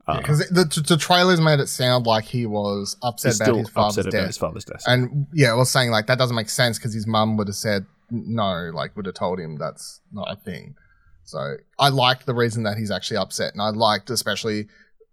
Uh, 0.06 0.18
Because 0.18 0.39
the, 0.50 0.66
the, 0.66 0.82
the 0.82 0.98
trailers 0.98 1.39
made 1.39 1.60
it 1.60 1.68
sound 1.68 2.06
like 2.06 2.26
he 2.26 2.46
was 2.46 2.98
upset 3.02 3.36
about 3.38 3.56
his 3.56 3.70
father's 3.70 3.98
upset 3.98 4.12
death. 4.12 4.20
about 4.20 4.28
his 4.28 4.38
father's 4.38 4.66
death. 4.66 4.84
And 4.86 5.28
yeah, 5.34 5.52
I 5.52 5.56
was 5.56 5.72
saying 5.72 5.92
like 5.92 6.08
that 6.08 6.18
doesn't 6.18 6.36
make 6.36 6.50
sense 6.50 6.78
because 6.78 6.94
his 6.94 7.08
mum 7.08 7.38
would 7.38 7.48
have 7.48 7.56
said 7.56 7.86
no, 8.12 8.70
like 8.74 8.96
would 8.96 9.06
have 9.06 9.16
told 9.16 9.39
him 9.39 9.58
that's 9.58 10.02
not 10.12 10.32
a 10.32 10.36
thing. 10.36 10.76
So 11.24 11.56
I 11.80 11.88
liked 11.88 12.26
the 12.26 12.34
reason 12.36 12.63
that 12.63 12.78
he's 12.78 12.92
actually 12.92 13.18
upset, 13.18 13.54
and 13.54 13.62
I 13.62 13.70
liked 13.70 14.10
especially 14.10 14.68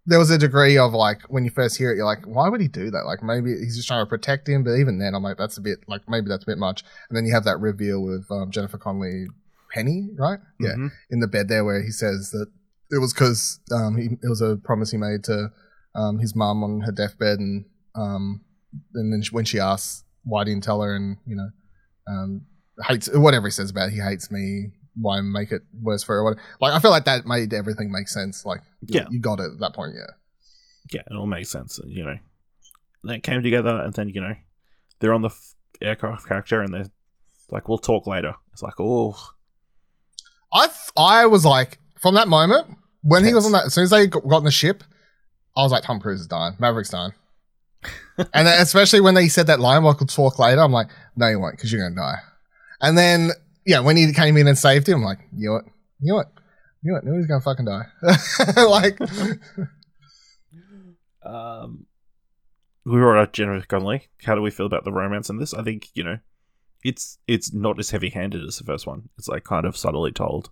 there 0.05 0.19
was 0.19 0.31
a 0.31 0.37
degree 0.37 0.77
of 0.77 0.93
like 0.93 1.21
when 1.29 1.45
you 1.45 1.51
first 1.51 1.77
hear 1.77 1.91
it, 1.91 1.95
you're 1.95 2.05
like, 2.05 2.25
why 2.25 2.49
would 2.49 2.59
he 2.59 2.67
do 2.67 2.89
that? 2.91 3.05
Like 3.05 3.23
maybe 3.23 3.51
he's 3.51 3.75
just 3.77 3.87
trying 3.87 4.03
to 4.03 4.09
protect 4.09 4.49
him, 4.49 4.63
but 4.63 4.71
even 4.71 4.97
then, 4.97 5.13
I'm 5.15 5.23
like, 5.23 5.37
that's 5.37 5.57
a 5.57 5.61
bit 5.61 5.79
like 5.87 6.01
maybe 6.09 6.27
that's 6.27 6.43
a 6.43 6.47
bit 6.47 6.57
much. 6.57 6.83
And 7.09 7.15
then 7.15 7.25
you 7.25 7.33
have 7.33 7.45
that 7.45 7.59
reveal 7.59 8.03
with 8.03 8.29
um, 8.31 8.51
Jennifer 8.51 8.77
Connelly, 8.77 9.27
Penny, 9.71 10.09
right? 10.17 10.39
Yeah, 10.59 10.75
Mhm. 10.75 10.89
in 11.09 11.19
the 11.19 11.27
bed 11.27 11.47
there 11.47 11.63
where 11.65 11.81
he 11.81 11.91
says 11.91 12.31
that 12.31 12.47
it 12.91 12.99
was 12.99 13.13
because 13.13 13.59
um, 13.71 13.97
he, 13.97 14.05
it 14.21 14.27
was 14.29 14.41
a 14.41 14.57
promise 14.57 14.91
he 14.91 14.97
made 14.97 15.23
to 15.25 15.49
um, 15.95 16.19
his 16.19 16.35
mum 16.35 16.63
on 16.63 16.81
her 16.81 16.91
deathbed, 16.91 17.39
and 17.39 17.65
um, 17.95 18.41
and 18.93 19.11
then 19.13 19.23
when 19.31 19.45
she 19.45 19.59
asks 19.59 20.03
why 20.23 20.43
didn't 20.43 20.63
tell 20.63 20.81
her, 20.81 20.95
and 20.95 21.17
you 21.25 21.35
know, 21.35 21.49
um, 22.07 22.41
hates 22.87 23.09
whatever 23.13 23.47
he 23.47 23.51
says 23.51 23.71
about 23.71 23.89
it, 23.89 23.93
he 23.93 23.99
hates 24.01 24.29
me. 24.31 24.71
Why 24.95 25.21
make 25.21 25.51
it 25.53 25.61
worse 25.81 26.03
for 26.03 26.15
her? 26.21 26.37
Like 26.59 26.73
I 26.73 26.79
feel 26.79 26.91
like 26.91 27.05
that 27.05 27.25
made 27.25 27.53
everything 27.53 27.91
make 27.91 28.09
sense. 28.09 28.45
Like 28.45 28.59
you- 28.81 28.99
Yeah. 28.99 29.07
you 29.09 29.19
got 29.21 29.39
it 29.39 29.51
at 29.53 29.59
that 29.59 29.73
point. 29.73 29.93
Yeah, 29.95 30.11
yeah, 30.91 31.01
it 31.09 31.15
all 31.15 31.25
makes 31.27 31.49
sense. 31.49 31.79
You 31.85 32.03
know, 32.05 32.17
they 33.05 33.19
came 33.21 33.41
together, 33.41 33.69
and 33.81 33.93
then 33.93 34.09
you 34.09 34.19
know, 34.21 34.35
they're 34.99 35.13
on 35.13 35.21
the 35.21 35.29
f- 35.29 35.55
aircraft 35.81 36.27
character, 36.27 36.61
and 36.61 36.73
they're 36.73 36.89
like, 37.49 37.69
"We'll 37.69 37.77
talk 37.77 38.05
later." 38.05 38.35
It's 38.51 38.61
like, 38.61 38.79
oh, 38.79 39.15
I 40.53 40.67
th- 40.67 40.91
I 40.97 41.25
was 41.25 41.45
like 41.45 41.79
from 41.99 42.15
that 42.15 42.27
moment 42.27 42.67
when 43.03 43.25
he 43.25 43.33
was 43.33 43.45
on 43.45 43.51
that. 43.53 43.65
As 43.65 43.73
soon 43.73 43.85
as 43.85 43.89
they 43.89 44.07
got 44.07 44.23
in 44.23 44.43
the 44.43 44.51
ship, 44.51 44.83
I 45.55 45.63
was 45.63 45.71
like, 45.71 45.83
Tom 45.83 45.99
Cruise 45.99 46.21
is 46.21 46.27
dying. 46.27 46.55
Maverick's 46.59 46.89
dying. 46.89 47.13
and 48.17 48.47
then 48.47 48.61
especially 48.61 49.01
when 49.01 49.15
they 49.15 49.27
said 49.27 49.47
that 49.47 49.59
line, 49.59 49.83
"We'll 49.83 49.93
talk 49.95 50.39
later," 50.39 50.61
I'm 50.61 50.71
like, 50.71 50.87
no, 51.15 51.27
you 51.27 51.39
won't, 51.39 51.55
because 51.55 51.71
you're 51.71 51.81
gonna 51.81 51.95
die. 51.95 52.19
And 52.79 52.97
then 52.97 53.31
yeah, 53.65 53.79
when 53.79 53.97
he 53.97 54.11
came 54.13 54.37
in 54.37 54.47
and 54.47 54.57
saved 54.57 54.87
him, 54.87 54.99
I'm 54.99 55.03
like, 55.03 55.19
you 55.35 55.49
know 55.49 55.53
what, 55.53 55.65
you 55.99 56.11
know 56.11 56.15
what, 56.15 56.31
you 56.83 56.91
know 56.91 56.95
what, 56.95 57.03
knew 57.05 57.11
he 57.13 57.17
was 57.17 57.27
gonna 57.27 57.41
fucking 57.41 57.65
die. 57.65 57.85
like, 58.61 58.99
um, 61.25 61.85
we 62.85 62.99
were 62.99 63.17
at 63.17 63.33
Jennifer 63.33 63.65
Connelly. 63.65 64.07
How 64.23 64.35
do 64.35 64.41
we 64.41 64.51
feel 64.51 64.65
about 64.65 64.83
the 64.83 64.91
romance 64.91 65.29
in 65.29 65.37
this? 65.37 65.53
I 65.53 65.63
think 65.63 65.89
you 65.93 66.03
know, 66.03 66.19
it's 66.83 67.17
it's 67.27 67.53
not 67.53 67.79
as 67.79 67.91
heavy 67.91 68.09
handed 68.09 68.45
as 68.45 68.57
the 68.57 68.63
first 68.63 68.87
one. 68.87 69.09
It's 69.17 69.27
like 69.27 69.43
kind 69.43 69.65
of 69.65 69.77
subtly 69.77 70.11
told. 70.11 70.49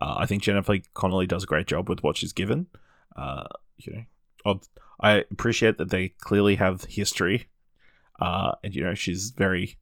Uh, 0.00 0.16
I 0.18 0.26
think 0.26 0.42
Jennifer 0.42 0.76
Connelly 0.94 1.26
does 1.26 1.44
a 1.44 1.46
great 1.46 1.66
job 1.66 1.88
with 1.88 2.02
what 2.02 2.16
she's 2.16 2.32
given. 2.32 2.66
Uh, 3.16 3.44
you 3.78 3.92
know, 3.92 4.02
of, 4.44 4.68
I 5.00 5.24
appreciate 5.30 5.78
that 5.78 5.90
they 5.90 6.10
clearly 6.20 6.56
have 6.56 6.84
history, 6.84 7.48
uh, 8.20 8.52
and 8.62 8.74
you 8.74 8.84
know 8.84 8.94
she's 8.94 9.30
very 9.30 9.78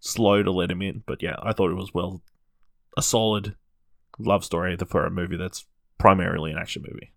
slow 0.00 0.42
to 0.42 0.50
let 0.50 0.70
him 0.70 0.82
in. 0.82 1.02
But 1.06 1.22
yeah, 1.22 1.36
I 1.42 1.52
thought 1.52 1.70
it 1.70 1.76
was 1.76 1.94
well 1.94 2.22
a 2.96 3.02
solid 3.02 3.56
love 4.18 4.44
story 4.44 4.76
for 4.76 5.06
a 5.06 5.10
movie 5.10 5.36
that's 5.36 5.66
primarily 5.98 6.50
an 6.50 6.58
action 6.58 6.84
movie. 6.86 7.12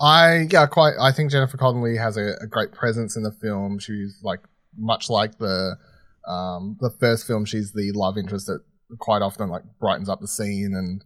I 0.00 0.48
yeah, 0.50 0.66
quite. 0.66 0.94
I 1.00 1.12
think 1.12 1.30
Jennifer 1.30 1.58
Connelly 1.58 1.96
has 1.96 2.16
a, 2.16 2.36
a 2.40 2.46
great 2.46 2.72
presence 2.72 3.16
in 3.16 3.22
the 3.22 3.32
film. 3.32 3.78
She's 3.78 4.18
like 4.22 4.40
much 4.76 5.10
like 5.10 5.38
the 5.38 5.76
um, 6.26 6.76
the 6.80 6.90
first 6.90 7.26
film. 7.26 7.44
She's 7.44 7.72
the 7.72 7.92
love 7.92 8.16
interest 8.18 8.46
that 8.46 8.60
quite 8.98 9.22
often 9.22 9.48
like 9.48 9.62
brightens 9.78 10.08
up 10.08 10.20
the 10.20 10.28
scene 10.28 10.74
and 10.74 11.04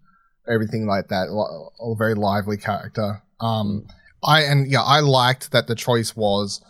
everything 0.52 0.86
like 0.86 1.08
that. 1.08 1.28
A 1.28 1.94
very 1.96 2.14
lively 2.14 2.56
character. 2.56 3.22
Um, 3.40 3.86
I 4.22 4.42
and 4.42 4.70
yeah, 4.70 4.82
I 4.82 5.00
liked 5.00 5.52
that 5.52 5.66
the 5.66 5.74
choice 5.74 6.16
was 6.16 6.60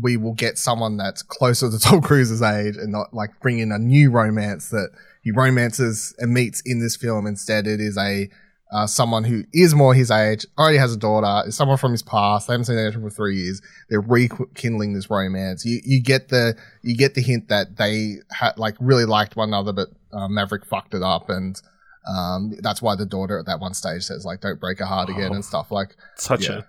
we 0.00 0.16
will 0.16 0.34
get 0.34 0.56
someone 0.58 0.96
that's 0.96 1.22
closer 1.22 1.70
to 1.70 1.78
Tom 1.80 2.00
Cruise's 2.00 2.42
age 2.42 2.76
and 2.76 2.92
not 2.92 3.12
like 3.12 3.30
bring 3.40 3.58
in 3.58 3.72
a 3.72 3.78
new 3.78 4.10
romance 4.10 4.70
that 4.70 4.90
he 5.22 5.30
romances 5.30 6.14
and 6.18 6.32
meets 6.32 6.62
in 6.64 6.80
this 6.80 6.96
film. 6.96 7.26
Instead, 7.26 7.66
it 7.66 7.80
is 7.80 7.96
a 7.98 8.28
uh, 8.72 8.86
someone 8.86 9.22
who 9.24 9.44
is 9.52 9.74
more 9.74 9.94
his 9.94 10.10
age, 10.10 10.46
already 10.58 10.78
has 10.78 10.94
a 10.94 10.96
daughter, 10.96 11.46
is 11.48 11.54
someone 11.56 11.76
from 11.76 11.92
his 11.92 12.02
past. 12.02 12.46
They 12.46 12.54
haven't 12.54 12.64
seen 12.64 12.78
each 12.78 12.94
other 12.96 13.00
for 13.02 13.10
three 13.10 13.36
years. 13.36 13.60
They're 13.90 14.00
rekindling 14.00 14.94
this 14.94 15.10
romance. 15.10 15.64
You 15.64 15.80
you 15.84 16.02
get 16.02 16.28
the 16.28 16.56
you 16.82 16.96
get 16.96 17.14
the 17.14 17.20
hint 17.22 17.48
that 17.48 17.76
they 17.76 18.16
had 18.30 18.56
like 18.56 18.74
really 18.80 19.04
liked 19.04 19.36
one 19.36 19.48
another, 19.50 19.72
but 19.72 19.88
uh, 20.12 20.28
Maverick 20.28 20.64
fucked 20.64 20.94
it 20.94 21.02
up, 21.02 21.28
and 21.28 21.60
um, 22.08 22.52
that's 22.60 22.80
why 22.82 22.96
the 22.96 23.06
daughter 23.06 23.38
at 23.38 23.46
that 23.46 23.60
one 23.60 23.74
stage 23.74 24.02
says 24.04 24.24
like, 24.24 24.40
"Don't 24.40 24.58
break 24.58 24.78
her 24.78 24.86
heart 24.86 25.10
again" 25.10 25.28
Oh. 25.30 25.34
and 25.34 25.44
stuff 25.44 25.70
like. 25.70 25.94
Such 26.16 26.48
Yeah. 26.48 26.58
a 26.58 26.62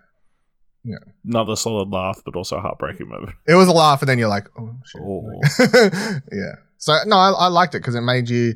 Yeah. 0.83 0.97
Another 1.25 1.55
solid 1.55 1.89
laugh, 1.89 2.21
but 2.25 2.35
also 2.35 2.57
a 2.57 2.61
heartbreaking 2.61 3.07
moment. 3.07 3.35
It 3.47 3.55
was 3.55 3.67
a 3.69 3.71
laugh, 3.71 4.01
and 4.01 4.09
then 4.09 4.19
you're 4.19 4.27
like, 4.27 4.47
oh 4.59 4.75
shit. 4.85 5.01
Oh. 5.01 6.19
yeah. 6.31 6.55
So 6.77 6.93
no, 7.05 7.15
I, 7.15 7.31
I 7.31 7.47
liked 7.47 7.75
it 7.75 7.79
because 7.79 7.95
it 7.95 8.01
made 8.01 8.29
you 8.29 8.55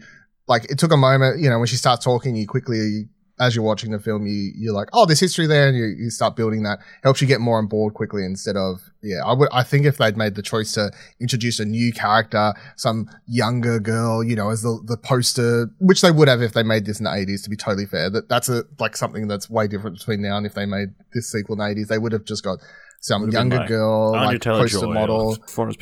like 0.50 0.66
it 0.70 0.78
took 0.78 0.92
a 0.92 0.98
moment. 0.98 1.40
You 1.40 1.50
know, 1.50 1.58
when 1.60 1.68
she 1.68 1.78
starts 1.78 2.04
talking, 2.04 2.36
you 2.36 2.46
quickly 2.46 3.08
as 3.40 3.56
you're 3.56 3.64
watching 3.64 3.92
the 3.92 4.00
film, 4.00 4.26
you 4.26 4.52
you're 4.56 4.74
like, 4.74 4.90
oh, 4.94 5.06
there's 5.06 5.20
history 5.20 5.48
there, 5.48 5.68
and 5.68 5.78
you, 5.78 5.86
you 5.86 6.10
start 6.10 6.36
building 6.36 6.64
that. 6.64 6.80
Helps 7.04 7.22
you 7.22 7.28
get 7.28 7.40
more 7.40 7.58
on 7.58 7.68
board 7.68 7.94
quickly 7.94 8.26
instead 8.26 8.56
of 8.56 8.92
yeah. 9.02 9.24
I 9.26 9.34
would 9.34 9.50
I 9.52 9.64
think 9.64 9.86
if 9.86 9.98
they'd 9.98 10.18
made 10.18 10.36
the 10.36 10.42
choice 10.42 10.74
to 10.74 10.92
introduce 11.20 11.60
a 11.60 11.66
new 11.66 11.92
character, 11.92 12.54
some 12.76 13.10
younger 13.28 13.80
girl, 13.80 14.24
you 14.24 14.36
know, 14.36 14.50
as 14.50 14.62
the 14.62 14.80
the 14.86 14.98
poster, 14.98 15.70
which 15.80 16.02
they 16.02 16.12
would 16.12 16.28
have 16.28 16.42
if 16.42 16.54
they 16.54 16.64
made 16.64 16.86
this 16.86 17.00
in 17.00 17.06
the 17.06 17.12
80s. 17.12 17.44
To 17.44 17.50
be 17.50 17.56
totally 17.56 17.86
fair, 17.86 18.10
that 18.10 18.30
that's 18.30 18.50
a 18.50 18.64
like 18.80 18.98
something 18.98 19.28
that's 19.28 19.50
way 19.50 19.68
different 19.68 19.98
between 19.98 20.22
now 20.22 20.38
and 20.38 20.46
if 20.46 20.54
they 20.54 20.66
made 20.66 20.90
this 21.14 21.32
sequel 21.32 21.60
in 21.62 21.76
the 21.76 21.82
80s, 21.82 21.88
they 21.88 22.00
would 22.00 22.12
have 22.12 22.26
just 22.26 22.44
got 22.44 22.60
some 23.00 23.30
younger 23.30 23.66
girl 23.66 24.16
Anya 24.16 24.32
like 24.34 24.42
poster 24.42 24.88
model. 24.88 25.38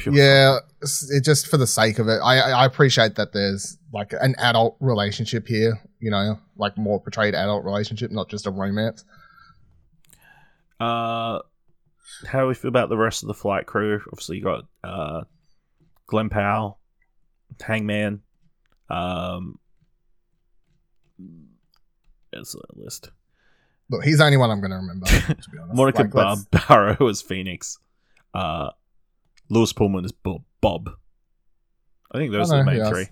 Yeah, 0.08 0.60
it 1.10 1.24
just 1.24 1.48
for 1.48 1.58
the 1.58 1.68
sake 1.68 2.00
of 2.00 2.08
it. 2.08 2.20
I 2.24 2.40
I 2.40 2.50
I 2.52 2.66
appreciate 2.66 3.16
that 3.16 3.34
there's 3.34 3.78
like 3.94 4.14
an 4.14 4.36
adult 4.38 4.78
relationship 4.80 5.48
here, 5.48 5.82
you 6.00 6.12
know, 6.12 6.40
like 6.58 6.78
more 6.78 7.02
portrayed 7.02 7.34
adult 7.34 7.64
relationship, 7.64 8.12
not 8.12 8.30
just 8.30 8.46
a 8.46 8.52
romance. 8.52 9.04
Uh, 10.80 11.40
how 12.28 12.42
do 12.42 12.48
we 12.48 12.54
feel 12.54 12.70
about 12.70 12.90
the 12.90 12.98
rest 12.98 13.24
of 13.24 13.28
the 13.28 13.34
flight 13.34 13.66
crew? 13.66 14.02
Obviously, 14.12 14.38
you 14.38 14.44
got 14.44 14.66
uh, 14.84 15.22
Glen 16.08 16.30
Powell, 16.30 16.80
Hangman. 17.62 18.22
Um, 18.90 19.60
it's 22.34 22.56
a 22.56 22.60
list. 22.74 23.12
Look, 23.90 24.04
he's 24.04 24.18
the 24.18 24.26
only 24.26 24.38
one 24.38 24.50
I'm 24.50 24.60
going 24.62 24.72
to 24.72 24.78
remember. 24.78 25.06
To 25.06 25.50
be 25.52 25.58
honest, 25.62 25.76
Monica 25.76 26.02
Like, 26.04 26.12
Barbaro 26.52 27.08
as 27.10 27.22
Phoenix. 27.22 27.78
Uh, 28.34 28.70
Lewis 29.50 29.74
Pullman 29.74 30.06
as 30.06 30.12
Bob. 30.12 30.44
Bob. 30.62 30.90
I 32.12 32.18
think 32.18 32.32
those 32.32 32.52
I 32.52 32.58
are 32.58 32.60
the 32.64 32.66
main 32.72 32.78
yes. 32.78 32.90
three. 32.90 33.08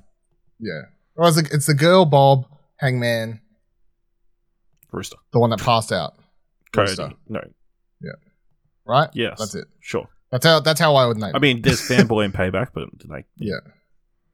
Yeah, 0.60 0.82
or 1.16 1.28
it's, 1.28 1.38
the- 1.42 1.50
it's 1.56 1.66
the 1.68 1.74
girl 1.74 2.06
Bob 2.06 2.46
Hangman, 2.78 3.42
Rooster. 4.92 5.18
the 5.32 5.40
one 5.40 5.50
that 5.52 5.60
passed 5.60 5.92
out, 5.92 6.16
Cody. 6.72 6.90
Rooster. 6.90 7.12
No. 7.28 7.42
Yeah. 8.02 8.12
Right? 8.86 9.10
Yes. 9.14 9.38
That's 9.40 9.56
it. 9.56 9.66
Sure. 9.82 10.08
That's 10.32 10.46
how 10.46 10.60
that's 10.62 10.80
how 10.80 10.96
I 10.96 11.06
would 11.06 11.18
name. 11.18 11.36
I 11.36 11.40
mean, 11.40 11.62
there's 11.62 11.82
Fanboy 11.88 12.26
and 12.26 12.34
Payback, 12.34 12.70
but 12.74 12.88
like, 13.08 13.26
yeah, 13.38 13.60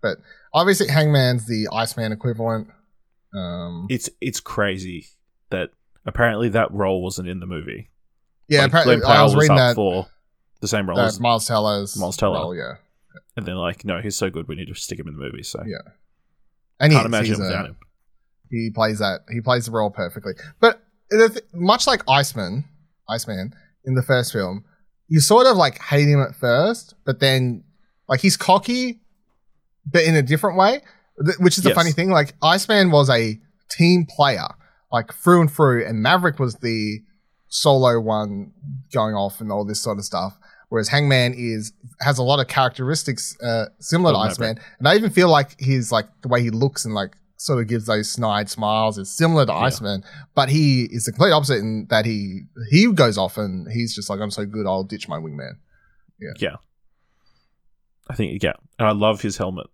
but 0.02 0.18
obviously 0.54 0.88
Hangman's 0.88 1.46
the 1.46 1.68
Iceman 1.74 2.12
equivalent. 2.12 2.70
Um, 3.36 3.88
it's 3.90 4.10
it's 4.22 4.40
crazy 4.40 5.08
that 5.50 5.72
apparently 6.06 6.50
that 6.50 6.72
role 6.72 7.02
wasn't 7.04 7.28
in 7.28 7.40
the 7.40 7.46
movie. 7.46 7.90
yeah, 8.48 8.60
Like, 8.62 8.68
apparently 8.70 8.96
I 9.06 9.24
was 9.24 9.36
was, 9.36 9.44
reading 9.44 9.58
that. 9.58 9.76
for 9.76 10.08
the 10.62 10.68
same 10.68 10.88
role 10.90 11.00
as, 11.00 11.20
Miles 11.20 11.48
Teller's 11.48 11.98
Miles 11.98 12.18
Teller. 12.18 12.40
role, 12.40 12.56
yeah, 12.56 12.74
and 13.38 13.46
then 13.46 13.56
like, 13.56 13.86
no, 13.86 14.02
he's 14.02 14.16
so 14.16 14.30
good, 14.30 14.48
we 14.48 14.56
need 14.56 14.68
to 14.68 14.76
stick 14.76 15.00
him 15.00 15.08
in 15.08 15.14
the 15.16 15.20
movie. 15.20 15.44
So 15.44 15.64
Yeah. 15.66 15.78
and 16.80 16.92
can't 16.92 17.04
he, 17.04 17.08
imagine 17.08 17.36
he's 17.36 17.40
it 17.40 17.54
a- 17.54 17.58
uh, 17.60 17.66
him. 17.68 17.78
He 18.52 18.72
plays 18.74 18.98
that. 19.00 19.22
He 19.32 19.42
plays 19.42 19.66
the 19.68 19.72
role 19.72 19.92
perfectly. 19.92 20.34
But 20.60 20.82
th- 21.12 21.38
much 21.54 21.86
like 21.86 22.02
Iceman, 22.10 22.66
Iceman 23.08 23.54
in 23.86 23.94
the 23.94 24.02
first 24.02 24.34
film, 24.34 24.66
you 25.08 25.20
sort 25.20 25.46
of 25.46 25.56
like 25.56 25.80
hate 25.80 26.08
him 26.08 26.20
at 26.20 26.36
first, 26.36 26.96
but 27.06 27.20
then 27.20 27.64
like 28.08 28.22
he's 28.22 28.36
cocky, 28.38 29.02
but 29.86 30.04
in 30.04 30.16
a 30.16 30.24
different 30.24 30.58
way, 30.58 30.82
th- 31.24 31.38
which 31.38 31.58
is 31.60 31.64
the 31.64 31.70
Yes. 31.70 31.76
funny 31.78 31.92
thing. 31.92 32.10
Like 32.10 32.34
Iceman 32.42 32.90
was 32.90 33.08
a 33.12 33.40
team 33.70 34.08
player, 34.10 34.48
like 34.92 35.14
through 35.14 35.42
and 35.42 35.52
through, 35.52 35.86
and 35.86 36.02
Maverick 36.02 36.40
was 36.40 36.56
the 36.56 37.00
solo 37.48 38.00
one 38.00 38.52
going 38.94 39.16
off 39.16 39.42
and 39.42 39.52
all 39.52 39.66
this 39.66 39.82
sort 39.82 39.98
of 39.98 40.06
stuff. 40.06 40.38
Whereas 40.70 40.88
Hangman 40.88 41.34
is 41.34 41.74
has 42.00 42.20
a 42.20 42.24
lot 42.24 42.40
of 42.40 42.48
characteristics 42.48 43.36
uh, 43.42 43.66
similar 43.80 44.14
to 44.14 44.20
Iceman, 44.20 44.60
and 44.78 44.88
I 44.88 44.96
even 44.96 45.10
feel 45.10 45.30
like 45.30 45.60
he's 45.60 45.92
like 45.92 46.06
the 46.22 46.28
way 46.28 46.42
he 46.42 46.52
looks 46.52 46.86
and 46.86 46.94
like 46.94 47.16
sort 47.38 47.60
of 47.60 47.68
gives 47.68 47.86
those 47.86 48.12
snide 48.12 48.50
smiles 48.50 48.98
is 48.98 49.10
similar 49.10 49.46
to 49.46 49.54
Iceman, 49.54 50.04
but 50.36 50.50
he 50.50 50.84
is 50.84 51.06
the 51.06 51.12
complete 51.12 51.32
opposite 51.32 51.58
in 51.58 51.88
that 51.90 52.06
he 52.06 52.42
he 52.70 52.92
goes 52.92 53.18
off 53.18 53.38
and 53.38 53.72
he's 53.72 53.96
just 53.96 54.10
like 54.12 54.20
I'm 54.20 54.30
so 54.30 54.46
good 54.46 54.68
I'll 54.68 54.84
ditch 54.84 55.08
my 55.08 55.18
wingman. 55.18 55.54
Yeah, 56.20 56.34
yeah, 56.38 56.56
I 58.08 58.16
think 58.16 58.44
yeah, 58.44 58.54
and 58.78 58.88
I 58.88 58.92
love 58.92 59.22
his 59.22 59.38
helmet. 59.38 59.68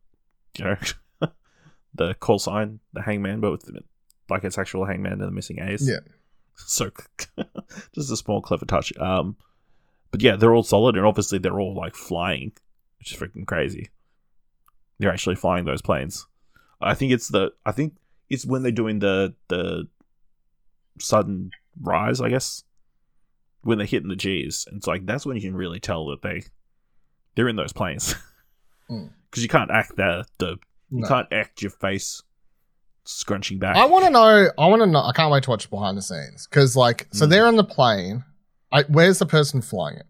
You 0.58 0.65
know, 0.65 0.78
the 1.93 2.13
call 2.13 2.39
sign, 2.39 2.80
the 2.93 3.01
Hangman, 3.01 3.41
but 3.41 3.51
with 3.51 3.63
the, 3.63 3.82
like 4.29 4.43
it's 4.43 4.57
actual 4.57 4.85
Hangman 4.85 5.13
and 5.13 5.21
the 5.21 5.31
missing 5.31 5.59
A's. 5.59 5.88
Yeah. 5.88 5.99
so 6.55 6.89
just 7.95 8.11
a 8.11 8.17
small 8.17 8.41
clever 8.41 8.65
touch. 8.65 8.95
Um, 8.97 9.35
but 10.11 10.21
yeah, 10.21 10.35
they're 10.35 10.53
all 10.53 10.63
solid, 10.63 10.95
and 10.95 11.05
obviously 11.05 11.38
they're 11.39 11.59
all 11.59 11.75
like 11.75 11.95
flying, 11.95 12.53
which 12.99 13.11
is 13.13 13.19
freaking 13.19 13.45
crazy. 13.45 13.89
They're 14.99 15.11
actually 15.11 15.35
flying 15.35 15.65
those 15.65 15.81
planes. 15.81 16.25
I 16.81 16.93
think 16.93 17.11
it's 17.11 17.27
the 17.29 17.51
I 17.65 17.71
think 17.71 17.97
it's 18.29 18.45
when 18.45 18.63
they're 18.63 18.71
doing 18.71 18.99
the 18.99 19.33
the 19.49 19.88
sudden 20.99 21.51
rise, 21.81 22.21
I 22.21 22.29
guess, 22.29 22.63
when 23.61 23.77
they're 23.77 23.88
hitting 23.88 24.09
the 24.09 24.15
G's. 24.15 24.65
And 24.67 24.77
it's 24.77 24.88
like 24.88 25.05
that's 25.05 25.25
when 25.25 25.35
you 25.35 25.41
can 25.41 25.55
really 25.55 25.79
tell 25.79 26.07
that 26.07 26.21
they 26.21 26.43
they're 27.35 27.49
in 27.49 27.55
those 27.57 27.73
planes 27.73 28.15
because 28.88 29.09
Mm. 29.35 29.41
you 29.41 29.47
can't 29.49 29.71
act 29.71 29.95
the 29.97 30.25
the 30.38 30.57
you 30.91 31.01
No. 31.01 31.07
can't 31.07 31.27
act 31.33 31.61
your 31.61 31.71
face 31.71 32.21
scrunching 33.05 33.59
back. 33.59 33.75
I 33.77 33.85
want 33.85 34.03
to 34.05 34.11
know. 34.11 34.49
I 34.57 34.67
want 34.67 34.81
to 34.81 34.85
know. 34.87 34.99
I 35.01 35.11
can't 35.13 35.31
wait 35.31 35.43
to 35.43 35.49
watch 35.49 35.69
behind 35.69 35.97
the 35.97 36.01
scenes 36.01 36.47
because 36.47 36.75
like 36.75 37.07
so 37.11 37.25
Mm. 37.25 37.29
they're 37.29 37.45
on 37.47 37.55
the 37.55 37.63
plane. 37.63 38.23
I, 38.71 38.83
where's 38.83 39.19
the 39.19 39.25
person 39.25 39.61
flying 39.61 39.97
it 39.97 40.05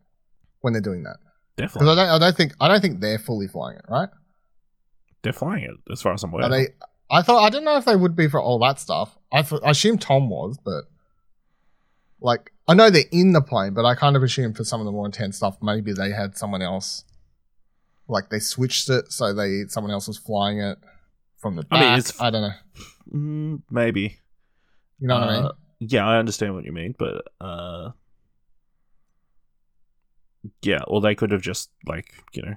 when 0.62 0.74
they're 0.74 0.82
doing 0.82 1.04
that? 1.04 1.18
Because 1.56 1.72
Definitely, 1.74 1.92
I 1.92 1.96
don't. 2.06 2.10
I 2.10 2.20
don't 2.26 2.38
think. 2.38 2.54
I 2.60 2.68
don't 2.68 2.82
think 2.82 3.00
they're 3.00 3.20
fully 3.20 3.48
flying 3.48 3.78
it, 3.78 3.86
right? 3.90 4.10
they're 5.24 5.34
flying 5.34 5.64
it 5.64 5.72
as 5.92 6.02
far 6.04 6.14
as 6.14 6.24
I'm 6.24 6.32
aware. 6.34 6.46
Are 6.46 6.50
they? 6.50 6.68
I 7.10 7.22
thought 7.22 7.44
I 7.44 7.50
didn't 7.50 7.66
know 7.66 7.78
if 7.78 7.86
they 7.86 7.96
would 7.96 8.16
be 8.16 8.28
for 8.28 8.40
all 8.42 8.60
that 8.60 8.80
stuff. 8.80 9.18
I 9.32 9.42
thought, 9.42 9.62
I 9.66 9.72
assume 9.72 9.98
Tom 9.98 10.30
was, 10.30 10.58
but 10.64 10.84
like 12.22 12.52
I 12.68 12.74
know 12.74 12.90
they're 12.90 13.04
in 13.12 13.34
the 13.34 13.42
plane, 13.42 13.74
but 13.74 13.86
I 13.86 13.96
kind 13.96 14.16
of 14.16 14.24
assume 14.24 14.54
for 14.54 14.64
some 14.64 14.82
of 14.82 14.86
the 14.86 14.92
more 14.92 15.06
intense 15.06 15.38
stuff, 15.38 15.58
maybe 15.62 15.94
they 15.94 16.12
had 16.12 16.38
someone 16.38 16.62
else. 16.62 17.04
Like 18.08 18.30
they 18.30 18.40
switched 18.40 18.90
it 18.90 19.12
so 19.12 19.34
they 19.34 19.64
someone 19.68 19.92
else 19.92 20.08
was 20.08 20.18
flying 20.18 20.60
it 20.60 20.78
from 21.46 21.56
the 21.58 21.62
back. 21.64 21.80
I 21.80 21.84
I 21.86 21.90
mean, 21.92 22.00
it's- 22.00 22.20
I 22.20 22.30
don't 22.32 22.42
know. 22.42 22.54
Mm, 23.14 23.62
maybe. 23.70 24.18
You 25.00 25.08
know 25.08 25.20
what 25.20 25.30
I 25.30 25.36
mean? 25.36 25.46
Uh, 25.46 25.52
Yeah, 25.80 26.08
I 26.08 26.18
understand 26.18 26.56
what 26.56 26.64
you 26.64 26.72
mean, 26.72 26.96
but 26.98 27.24
uh, 27.40 27.92
yeah, 30.64 30.80
or 30.88 31.02
they 31.02 31.14
could 31.14 31.32
have 31.32 31.42
just 31.42 31.70
like 31.86 32.08
you 32.34 32.42
know 32.42 32.56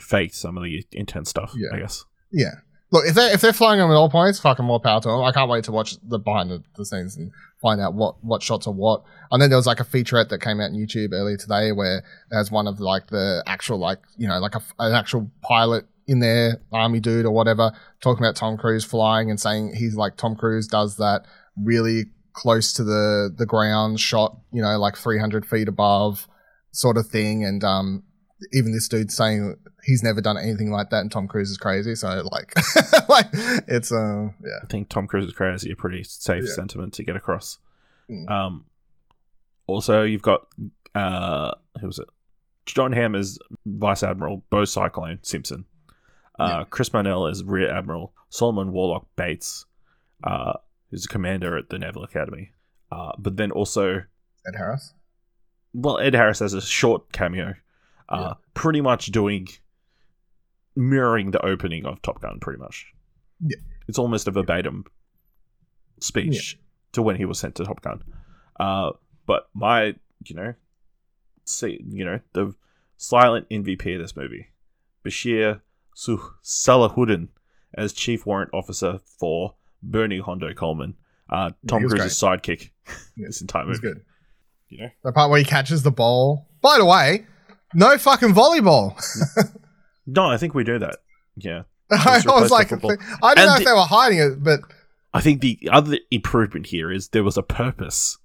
faked 0.00 0.34
some 0.34 0.56
of 0.56 0.64
the 0.64 0.86
intense 0.92 1.28
stuff. 1.28 1.52
Yeah. 1.56 1.76
I 1.76 1.80
guess. 1.80 2.04
Yeah. 2.32 2.54
Look, 2.90 3.04
if 3.06 3.14
they're 3.14 3.34
if 3.34 3.42
they're 3.42 3.52
flying 3.52 3.80
them 3.80 3.90
at 3.90 3.94
all 3.94 4.08
points, 4.08 4.40
fucking 4.40 4.64
more 4.64 4.80
power 4.80 5.00
to 5.02 5.08
them. 5.08 5.20
I 5.22 5.32
can't 5.32 5.50
wait 5.50 5.64
to 5.64 5.72
watch 5.72 5.96
the 6.02 6.18
behind 6.18 6.50
the, 6.50 6.62
the 6.76 6.86
scenes 6.86 7.18
and 7.18 7.30
find 7.60 7.82
out 7.82 7.92
what 7.92 8.22
what 8.24 8.42
shots 8.42 8.66
are 8.66 8.72
what. 8.72 9.02
And 9.30 9.42
then 9.42 9.50
there 9.50 9.58
was 9.58 9.66
like 9.66 9.80
a 9.80 9.84
featurette 9.84 10.30
that 10.30 10.40
came 10.40 10.58
out 10.60 10.70
on 10.70 10.74
YouTube 10.74 11.12
earlier 11.12 11.36
today 11.36 11.72
where 11.72 12.02
there's 12.30 12.50
one 12.50 12.66
of 12.66 12.80
like 12.80 13.08
the 13.08 13.42
actual 13.46 13.78
like 13.78 13.98
you 14.16 14.26
know 14.26 14.38
like 14.38 14.54
a, 14.54 14.62
an 14.78 14.94
actual 14.94 15.30
pilot 15.42 15.84
in 16.08 16.18
there, 16.20 16.60
army 16.72 16.98
dude 16.98 17.24
or 17.26 17.30
whatever, 17.30 17.70
talking 18.00 18.24
about 18.24 18.34
Tom 18.34 18.56
Cruise 18.56 18.84
flying 18.84 19.30
and 19.30 19.38
saying 19.38 19.74
he's 19.76 19.94
like 19.94 20.16
Tom 20.16 20.34
Cruise 20.34 20.66
does 20.66 20.96
that 20.96 21.26
really 21.56 22.06
close 22.32 22.72
to 22.72 22.82
the 22.84 23.32
the 23.36 23.46
ground 23.46 24.00
shot, 24.00 24.36
you 24.52 24.62
know, 24.62 24.78
like 24.78 24.96
300 24.96 25.44
feet 25.46 25.68
above 25.68 26.26
sort 26.72 26.96
of 26.96 27.06
thing. 27.06 27.44
And 27.44 27.62
um, 27.62 28.02
even 28.52 28.72
this 28.72 28.88
dude 28.88 29.10
saying 29.12 29.56
he's 29.84 30.02
never 30.02 30.20
done 30.20 30.38
anything 30.38 30.70
like 30.70 30.90
that, 30.90 31.00
and 31.00 31.12
Tom 31.12 31.28
Cruise 31.28 31.50
is 31.50 31.58
crazy. 31.58 31.94
So 31.94 32.08
like, 32.32 32.54
like 33.08 33.26
it's 33.68 33.92
uh, 33.92 34.28
yeah, 34.42 34.58
I 34.62 34.66
think 34.70 34.88
Tom 34.88 35.06
Cruise 35.06 35.26
is 35.26 35.32
crazy. 35.34 35.70
A 35.72 35.76
pretty 35.76 36.04
safe 36.04 36.44
Yeah. 36.46 36.54
sentiment 36.54 36.94
to 36.94 37.04
get 37.04 37.16
across. 37.16 37.58
Mm. 38.10 38.30
Um, 38.30 38.64
also, 39.66 40.02
you've 40.04 40.22
got 40.22 40.46
uh, 40.94 41.52
who 41.80 41.86
was 41.86 41.98
it? 41.98 42.08
Jon 42.66 42.92
Hamm 42.92 43.14
as 43.14 43.38
Vice 43.66 44.02
Admiral 44.02 44.44
Beau 44.50 44.64
Cyclone 44.64 45.18
Simpson. 45.22 45.64
Uh, 46.38 46.64
Chris 46.64 46.92
Monell 46.92 47.26
as 47.26 47.42
Rear 47.42 47.70
Admiral 47.74 48.12
Solomon 48.30 48.72
Warlock 48.72 49.06
Bates, 49.16 49.66
uh, 50.24 50.52
who's 50.90 51.04
a 51.04 51.08
commander 51.08 51.56
at 51.56 51.68
the 51.70 51.78
Naval 51.78 52.04
Academy. 52.04 52.52
Uh, 52.92 53.12
but 53.18 53.36
then 53.36 53.50
also, 53.50 53.96
Ed 54.46 54.54
Harris. 54.56 54.94
well, 55.74 55.98
Ed 55.98 56.14
Harris 56.14 56.38
has 56.38 56.54
a 56.54 56.60
short 56.62 57.10
cameo, 57.12 57.54
uh, 58.08 58.20
Yeah. 58.20 58.32
pretty 58.54 58.80
much 58.80 59.06
doing 59.06 59.48
mirroring 60.76 61.32
the 61.32 61.44
opening 61.44 61.84
of 61.84 62.00
Top 62.02 62.20
Gun. 62.22 62.38
Pretty 62.40 62.58
much, 62.60 62.92
Yeah. 63.40 63.58
it's 63.88 63.98
almost 63.98 64.28
a 64.28 64.30
verbatim 64.30 64.84
speech 66.00 66.58
to 66.92 67.02
when 67.02 67.16
he 67.16 67.24
was 67.24 67.38
sent 67.38 67.56
to 67.56 67.64
Top 67.64 67.82
Gun. 67.82 68.02
Uh, 68.60 68.92
but 69.26 69.48
my, 69.54 69.94
you 70.24 70.34
know, 70.36 70.54
see, 71.44 71.84
you 71.88 72.04
know, 72.04 72.20
the 72.32 72.54
silent 72.96 73.46
MVP 73.50 73.94
of 73.94 74.00
this 74.00 74.16
movie, 74.16 74.48
Bashir 75.04 75.60
Su- 75.98 76.22
Salahuddin 76.44 77.28
as 77.74 77.92
Chief 77.92 78.24
Warrant 78.24 78.50
Officer 78.54 79.00
for 79.18 79.54
Bernie 79.82 80.20
Hondo 80.20 80.52
Coleman, 80.54 80.94
uh, 81.28 81.50
Tom 81.66 81.80
he 81.80 81.84
was 81.86 81.94
Cruise's 81.94 82.20
sidekick 82.20 82.70
Yeah, 83.16 83.26
this 83.26 83.40
entire 83.40 83.64
It 83.64 83.68
was 83.68 83.82
movie. 83.82 83.94
good. 83.94 84.04
you 84.68 84.78
know. 84.82 84.88
The 85.02 85.12
part 85.12 85.30
where 85.30 85.38
he 85.40 85.44
catches 85.44 85.82
the 85.82 85.90
ball. 85.90 86.46
By 86.62 86.78
the 86.78 86.84
way, 86.84 87.26
no 87.74 87.98
fucking 87.98 88.32
volleyball. 88.34 88.94
No, 90.10 90.24
I 90.24 90.38
think 90.38 90.54
we 90.54 90.64
do 90.64 90.78
that. 90.78 91.00
Yeah. 91.36 91.64
I 91.90 92.22
was 92.26 92.50
like. 92.50 92.72
I 92.72 92.76
didn't 92.78 92.90
And 93.22 93.36
know 93.36 93.46
the- 93.56 93.60
if 93.60 93.64
they 93.66 93.72
were 93.72 93.80
hiding 93.80 94.18
it, 94.20 94.42
but 94.42 94.60
I 95.12 95.20
think 95.20 95.42
the 95.42 95.68
other 95.70 95.98
improvement 96.10 96.66
here 96.66 96.90
is 96.90 97.08
there 97.08 97.22
was 97.24 97.36
a 97.36 97.42
purpose 97.42 98.16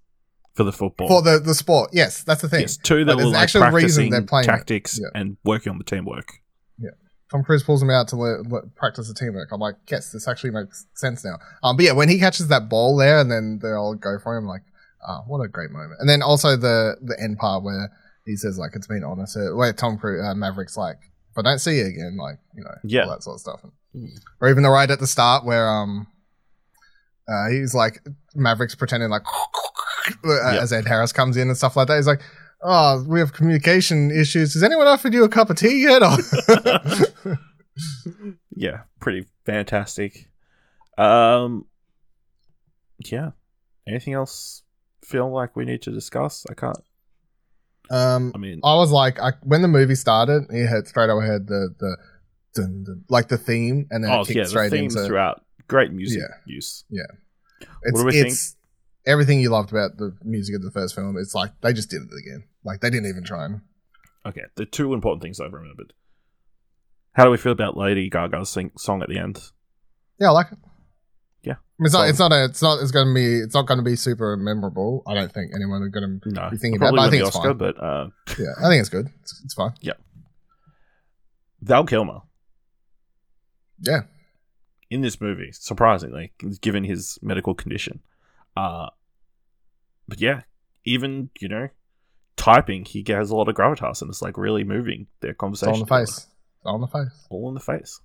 for 0.54 0.64
the 0.64 0.72
football. 0.72 1.10
for 1.10 1.22
the, 1.22 1.40
the 1.40 1.54
sport, 1.54 1.90
yes, 1.92 2.24
that's 2.24 2.42
the 2.42 2.48
thing. 2.48 2.62
yes, 2.62 2.78
two 2.78 3.00
Like, 3.00 3.08
that 3.08 3.18
there's 3.18 3.26
were 3.26 3.28
an 3.28 3.34
like 3.34 3.42
reason 3.44 3.62
practicing 3.62 4.10
they're 4.12 4.22
playing 4.22 4.46
tactics 4.46 4.98
Yeah. 5.02 5.10
and 5.20 5.36
working 5.44 5.72
on 5.72 5.78
the 5.78 5.84
teamwork. 5.84 6.40
Tom 7.34 7.44
Cruise 7.44 7.64
pulls 7.64 7.82
him 7.82 7.90
out 7.90 8.08
to 8.10 8.16
le- 8.16 8.44
le- 8.48 8.68
practice 8.76 9.08
the 9.08 9.14
teamwork. 9.16 9.50
I'm 9.52 9.60
like, 9.60 9.76
yes, 9.90 10.12
this 10.12 10.28
actually 10.28 10.52
makes 10.52 10.86
sense 10.94 11.26
now. 11.26 11.40
Um, 11.64 11.76
but 11.76 11.84
yeah, 11.86 11.92
when 11.94 12.08
he 12.08 12.20
catches 12.20 12.48
that 12.50 12.70
ball 12.70 12.96
there, 12.96 13.20
and 13.20 13.30
then 13.32 13.60
they 13.62 13.72
all 13.72 13.96
go 13.96 14.20
for 14.22 14.38
him, 14.38 14.46
like, 14.46 14.62
ah, 15.06 15.24
what 15.28 15.40
a 15.42 15.48
great 15.48 15.72
moment. 15.72 15.94
And 16.00 16.08
then 16.08 16.22
also 16.22 16.56
the 16.56 16.96
the 17.02 17.20
end 17.20 17.40
part 17.40 17.64
where 17.64 17.92
he 18.26 18.36
says 18.36 18.58
like, 18.60 18.72
it's 18.76 18.88
been 18.88 19.04
honest, 19.04 19.36
uh, 19.36 19.56
where 19.56 19.74
Tom 19.74 19.98
Cruise 19.98 20.24
uh, 20.24 20.36
Maverick's 20.36 20.78
like, 20.78 20.98
if 21.32 21.38
I 21.38 21.42
don't 21.42 21.58
see 21.60 21.80
you 21.80 21.86
again, 21.88 22.16
like, 22.18 22.38
you 22.56 22.64
know, 22.64 22.76
Yeah. 22.86 23.06
all 23.06 23.10
that 23.10 23.24
sort 23.24 23.36
of 23.38 23.42
stuff. 23.42 23.60
Or 24.40 24.50
even 24.50 24.62
the 24.64 24.70
right 24.70 24.90
at 24.90 25.00
the 25.00 25.08
start 25.08 25.44
where 25.44 25.68
um, 25.68 26.08
uh, 27.28 27.50
he's 27.50 27.74
like 27.74 28.00
Maverick's 28.36 28.76
pretending 28.76 29.10
like 29.10 29.24
as 30.54 30.72
Ed 30.72 30.86
Harris 30.88 31.12
comes 31.12 31.36
in 31.38 31.48
and 31.48 31.58
stuff 31.58 31.76
like 31.76 31.88
that. 31.88 31.96
He's 31.98 32.08
like. 32.08 32.22
Oh, 32.66 33.04
we 33.06 33.20
have 33.20 33.34
communication 33.34 34.10
issues. 34.10 34.54
Has 34.54 34.64
anyone 34.64 34.88
offered 34.88 35.14
you 35.14 35.26
a 35.26 35.28
cup 35.28 35.50
of 35.50 35.58
tea 35.58 35.82
yet? 35.84 36.02
Yeah, 38.56 38.82
pretty 39.00 39.26
fantastic. 39.46 40.30
Um, 40.98 41.66
yeah. 43.00 43.32
Anything 43.88 44.14
else 44.14 44.64
feel 45.04 45.32
like 45.32 45.56
we 45.56 45.66
need 45.66 45.82
to 45.84 45.92
discuss? 45.92 46.46
I 46.50 46.54
can't. 46.54 46.78
Um, 47.92 48.32
I 48.34 48.38
mean, 48.38 48.62
I 48.64 48.76
was 48.76 48.92
like, 48.92 49.20
I, 49.20 49.34
when 49.42 49.62
the 49.62 49.68
movie 49.68 49.96
started, 49.96 50.46
it 50.50 50.68
had 50.68 50.88
straight 50.88 51.10
away 51.10 51.28
had 51.28 51.48
the 51.48 51.76
the 51.78 51.98
dun, 52.56 52.84
dun, 52.86 53.04
like 53.10 53.28
the 53.28 53.38
theme, 53.38 53.88
and 53.92 54.04
then 54.04 54.12
oh 54.12 54.22
it 54.22 54.28
kicked 54.28 54.38
yeah, 54.38 54.44
the 54.44 54.50
straight 54.50 54.72
themes 54.72 54.96
into 54.96 55.08
throughout. 55.08 55.44
Great 55.68 55.92
music 55.92 56.22
Yeah. 56.22 56.36
use. 56.46 56.86
Yeah, 56.90 57.04
it's, 57.84 58.00
do 58.00 58.06
we 58.06 58.14
think? 58.14 58.28
it's 58.28 58.56
everything 59.06 59.42
you 59.42 59.50
loved 59.50 59.72
about 59.72 59.98
the 59.98 60.16
music 60.24 60.56
of 60.56 60.62
the 60.62 60.72
first 60.72 60.96
film. 60.96 61.18
It's 61.18 61.36
like 61.36 61.52
they 61.62 61.74
just 61.74 61.90
did 61.90 62.04
it 62.04 62.10
again. 62.26 62.46
Like 62.64 62.80
they 62.80 62.90
didn't 62.90 63.10
even 63.10 63.24
try 63.24 63.46
and. 63.46 63.62
Okay, 64.26 64.44
the 64.56 64.66
two 64.66 64.94
important 64.94 65.22
things 65.22 65.42
I've 65.42 65.52
remembered. 65.52 65.92
How 67.14 67.24
do 67.26 67.32
we 67.32 67.38
feel 67.38 67.52
about 67.52 67.78
Lady 67.78 68.10
Gaga's 68.10 68.50
sing- 68.50 68.72
song 68.78 69.02
at 69.02 69.10
the 69.10 69.18
end? 69.18 69.40
Yeah, 70.20 70.28
I 70.30 70.32
like 70.32 70.52
it. 70.52 70.58
Yeah. 71.44 71.54
I 71.54 71.56
mean, 71.80 71.86
it's 71.86 71.94
not. 71.94 72.10
It's 72.10 72.20
not. 72.20 72.32
A, 72.32 72.46
it's 72.46 72.62
not. 72.62 72.82
It's 72.82 72.92
going 72.92 73.08
to 73.08 73.14
be. 73.14 73.40
It's 73.40 73.54
not 73.54 73.68
going 73.68 73.78
to 73.78 73.84
be 73.84 73.96
super 73.96 74.36
memorable. 74.38 75.04
I 75.08 75.14
don't 75.14 75.32
think 75.32 75.52
anyone 75.56 75.84
is 75.84 75.90
going 75.90 76.20
to. 76.22 76.30
No, 76.30 76.50
Be 76.50 76.58
thinking 76.58 76.78
about 76.78 76.94
it, 76.94 76.98
but 76.98 77.02
I 77.02 77.10
think 77.10 77.22
the 77.24 77.28
it's 77.28 77.36
Oscar, 77.36 77.50
fine. 77.50 77.58
but 77.58 77.84
uh, 77.84 78.08
Yeah, 78.40 78.54
I 78.64 78.70
think 78.70 78.80
it's 78.80 78.90
good. 78.90 79.10
It's, 79.22 79.42
it's 79.44 79.54
fine. 79.54 79.74
Yeah. 79.82 79.94
Val 81.62 81.86
Kilmer 81.86 82.20
Yeah, 83.80 84.02
in 84.90 85.02
this 85.02 85.22
movie, 85.22 85.52
surprisingly, 85.54 86.34
given 86.62 86.84
his 86.84 87.18
medical 87.22 87.54
condition. 87.54 88.02
Uh, 88.58 88.88
but 90.08 90.20
yeah, 90.20 90.42
even 90.84 91.30
you 91.40 91.48
know, 91.48 91.70
typing, 92.36 92.84
he 92.86 93.04
has 93.08 93.30
a 93.30 93.36
lot 93.36 93.48
of 93.48 93.56
gravitas, 93.56 94.02
and 94.02 94.10
it's 94.10 94.22
like 94.22 94.38
really 94.38 94.64
moving 94.64 95.08
their 95.22 95.32
it's 95.32 95.40
conversation. 95.40 95.74
on 95.74 95.80
the 95.80 95.86
face. 95.86 96.28
On 96.66 96.82
the 96.82 96.88
face. 96.88 97.28
all 97.30 97.50
in 97.50 97.56
the 97.56 97.60
face. 97.60 98.00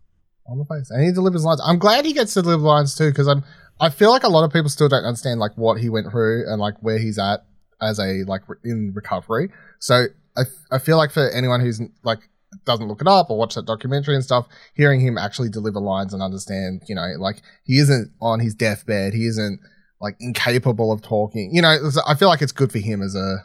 on 0.47 0.59
the 0.59 0.65
face, 0.65 0.91
and 0.91 1.05
he 1.05 1.13
delivers 1.13 1.45
lines. 1.45 1.61
I'm 1.65 1.79
glad 1.79 2.05
he 2.05 2.13
gets 2.13 2.35
to 2.35 2.43
deliver 2.43 2.63
lines 2.63 2.95
too, 2.95 3.11
because 3.11 3.29
I'm. 3.29 3.45
I 3.81 3.91
feel 3.91 4.11
like 4.11 4.25
a 4.25 4.29
lot 4.29 4.45
of 4.45 4.53
people 4.53 4.69
still 4.71 4.89
don't 4.89 5.05
understand 5.05 5.39
like 5.39 5.57
what 5.57 5.81
he 5.81 5.89
went 5.89 6.11
through 6.11 6.51
and 6.51 6.61
like 6.61 6.75
where 6.81 6.99
he's 6.99 7.19
at 7.19 7.45
as 7.81 8.01
a 8.01 8.25
like 8.27 8.43
re- 8.49 8.57
in 8.65 8.93
recovery. 8.95 9.51
So 9.79 10.07
I, 10.37 10.43
I 10.73 10.79
feel 10.79 10.97
like 10.97 11.13
for 11.13 11.31
anyone 11.31 11.61
who's 11.61 11.81
like 12.03 12.19
doesn't 12.65 12.89
look 12.89 13.01
it 13.01 13.07
up 13.07 13.31
or 13.31 13.39
watch 13.39 13.55
that 13.55 13.67
documentary 13.67 14.15
and 14.15 14.25
stuff, 14.25 14.47
hearing 14.75 15.01
him 15.01 15.19
actually 15.19 15.49
deliver 15.49 15.81
lines 15.81 16.13
and 16.13 16.23
understand, 16.23 16.83
you 16.89 16.95
know, 16.95 17.07
like 17.19 17.43
he 17.65 17.79
isn't 17.79 18.11
on 18.21 18.41
his 18.41 18.55
deathbed, 18.55 19.15
he 19.15 19.27
isn't 19.27 19.61
like 20.01 20.17
incapable 20.19 20.91
of 20.91 21.03
talking. 21.03 21.51
You 21.53 21.63
know, 21.63 21.91
I 22.07 22.15
feel 22.15 22.29
like 22.29 22.43
it's 22.43 22.53
good 22.53 22.73
for 22.73 22.79
him 22.79 23.03
as 23.03 23.15
a 23.15 23.37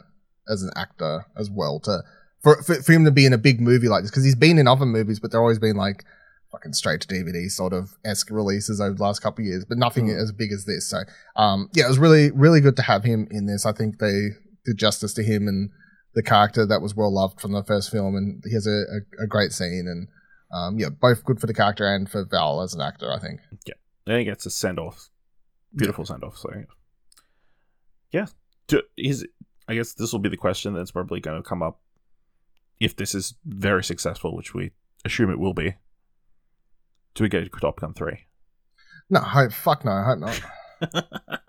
as 0.48 0.62
an 0.62 0.70
actor 0.76 1.26
as 1.38 1.50
well 1.50 1.80
to 1.80 2.02
for 2.44 2.62
for, 2.62 2.74
for 2.76 2.92
him 2.92 3.04
to 3.04 3.10
be 3.10 3.26
in 3.26 3.32
a 3.32 3.38
big 3.38 3.60
movie 3.60 3.88
like 3.88 4.02
this 4.02 4.10
because 4.12 4.22
he's 4.24 4.36
been 4.36 4.58
in 4.58 4.68
other 4.68 4.86
movies, 4.86 5.18
but 5.18 5.32
they're 5.32 5.40
always 5.40 5.58
been 5.58 5.74
like 5.76 6.04
fucking 6.52 6.72
straight 6.74 7.00
to 7.00 7.08
DVD 7.08 7.50
sort 7.50 7.72
of 7.72 7.90
esque 8.04 8.30
releases 8.30 8.80
over 8.80 8.94
the 8.94 9.02
last 9.02 9.18
couple 9.20 9.42
of 9.42 9.46
years, 9.46 9.64
but 9.64 9.76
nothing 9.78 10.06
Mm. 10.06 10.22
as 10.22 10.30
big 10.30 10.52
as 10.52 10.64
this. 10.66 10.88
So, 10.88 10.98
um, 11.34 11.68
yeah, 11.74 11.86
it 11.86 11.88
was 11.88 11.98
really, 11.98 12.30
really 12.30 12.60
good 12.60 12.76
to 12.76 12.82
have 12.82 13.02
him 13.02 13.26
in 13.32 13.46
this. 13.46 13.66
I 13.66 13.72
think 13.72 13.98
they 13.98 14.28
did 14.64 14.76
justice 14.76 15.12
to 15.14 15.24
him 15.24 15.48
and 15.48 15.70
the 16.14 16.22
character 16.22 16.64
that 16.64 16.80
was 16.80 16.94
well 16.94 17.12
loved 17.12 17.40
from 17.40 17.50
the 17.50 17.64
first 17.64 17.90
film, 17.90 18.14
and 18.14 18.40
he 18.46 18.54
has 18.54 18.68
a, 18.68 18.70
a, 19.20 19.24
a 19.24 19.26
great 19.26 19.50
scene 19.52 19.86
and. 19.88 20.06
Um, 20.52 20.78
yeah, 20.78 20.90
both 20.90 21.24
good 21.24 21.40
for 21.40 21.48
the 21.48 21.54
character 21.54 21.84
and 21.92 22.08
for 22.08 22.24
Val 22.30 22.60
as 22.62 22.74
an 22.74 22.80
actor, 22.80 23.10
I 23.10 23.18
think. 23.18 23.40
Then 24.06 24.18
he 24.20 24.24
gets 24.24 24.46
a 24.46 24.50
send 24.50 24.78
off, 24.78 25.08
beautiful 25.74 26.04
send 26.04 26.22
off. 26.22 26.36
So 26.36 26.48
yeah, 28.12 28.26
Do, 28.68 28.82
is 28.96 29.26
I 29.66 29.74
guess 29.74 29.94
this 29.94 30.12
will 30.12 30.20
be 30.20 30.28
the 30.28 30.36
question 30.36 30.72
that's 30.74 30.92
probably 30.92 31.18
going 31.18 31.42
to 31.42 31.48
come 31.48 31.60
up 31.62 31.80
if 32.80 32.96
this 32.96 33.14
is 33.14 33.34
very 33.44 33.82
successful, 33.84 34.34
which 34.36 34.54
we 34.54 34.72
assume 35.04 35.30
it 35.30 35.38
will 35.38 35.54
be. 35.54 35.76
Do 37.14 37.22
we 37.24 37.28
go 37.28 37.42
to 37.44 37.48
Top 37.48 37.80
Gun 37.80 37.94
three? 37.94 38.26
No, 39.10 39.20
hope 39.20 39.52
fuck 39.52 39.84
no, 39.84 39.92
I 39.92 40.04
hope 40.04 40.18
not. 40.18 40.42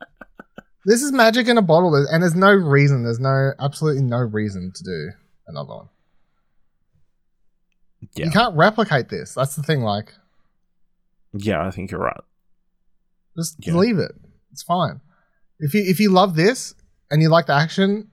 this 0.85 1.01
is 1.01 1.11
magic 1.11 1.47
in 1.47 1.57
a 1.57 1.61
bottle, 1.61 1.95
and 1.95 2.21
there's 2.21 2.35
no 2.35 2.51
reason. 2.51 3.03
There's 3.03 3.19
no 3.19 3.51
absolutely 3.59 4.03
no 4.03 4.17
reason 4.17 4.71
to 4.75 4.83
do 4.83 5.11
another 5.47 5.69
one. 5.75 5.89
Yeah, 8.15 8.25
You 8.25 8.31
can't 8.31 8.55
replicate 8.55 9.09
this. 9.09 9.33
That's 9.33 9.55
the 9.55 9.63
thing. 9.63 9.81
Like, 9.81 10.13
yeah, 11.33 11.65
I 11.65 11.71
think 11.71 11.91
you're 11.91 11.99
right. 12.01 12.21
just 13.37 13.55
Yeah. 13.65 13.73
leave 13.73 13.97
it. 13.97 14.11
It's 14.51 14.63
fine. 14.63 15.01
If 15.59 15.73
you 15.73 15.81
if 15.85 15.99
you 15.99 16.11
love 16.11 16.35
this 16.35 16.75
and 17.09 17.21
you 17.21 17.29
like 17.29 17.47
the 17.47 17.53
action, 17.53 18.09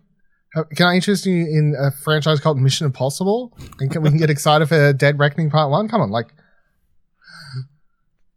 can 0.74 0.86
I 0.86 0.94
interest 0.94 1.26
you 1.26 1.34
in 1.34 1.74
a 1.78 1.90
franchise 1.90 2.40
called 2.40 2.58
Mission 2.58 2.86
Impossible? 2.86 3.56
And 3.80 3.90
can 3.90 4.02
we 4.02 4.10
can 4.10 4.18
get 4.18 4.30
excited 4.30 4.68
for 4.68 4.92
Dead 4.92 5.18
Reckoning 5.18 5.50
Part 5.50 5.70
One? 5.70 5.88
Come 5.88 6.00
on, 6.00 6.10
like 6.10 6.26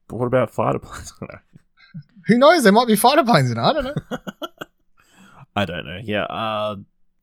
But 0.08 0.18
what 0.18 0.26
about 0.26 0.52
fighter 0.52 0.80
planes? 0.80 1.14
who 2.28 2.38
knows? 2.38 2.64
There 2.64 2.72
might 2.72 2.88
be 2.88 2.96
fighter 2.96 3.24
planes 3.24 3.52
in 3.52 3.58
it. 3.58 3.62
I 3.62 3.74
don't 3.74 3.84
know. 3.84 3.96
I 5.56 5.66
don't 5.66 5.86
know. 5.86 6.00
Yeah, 6.04 6.24
uh, 6.24 6.76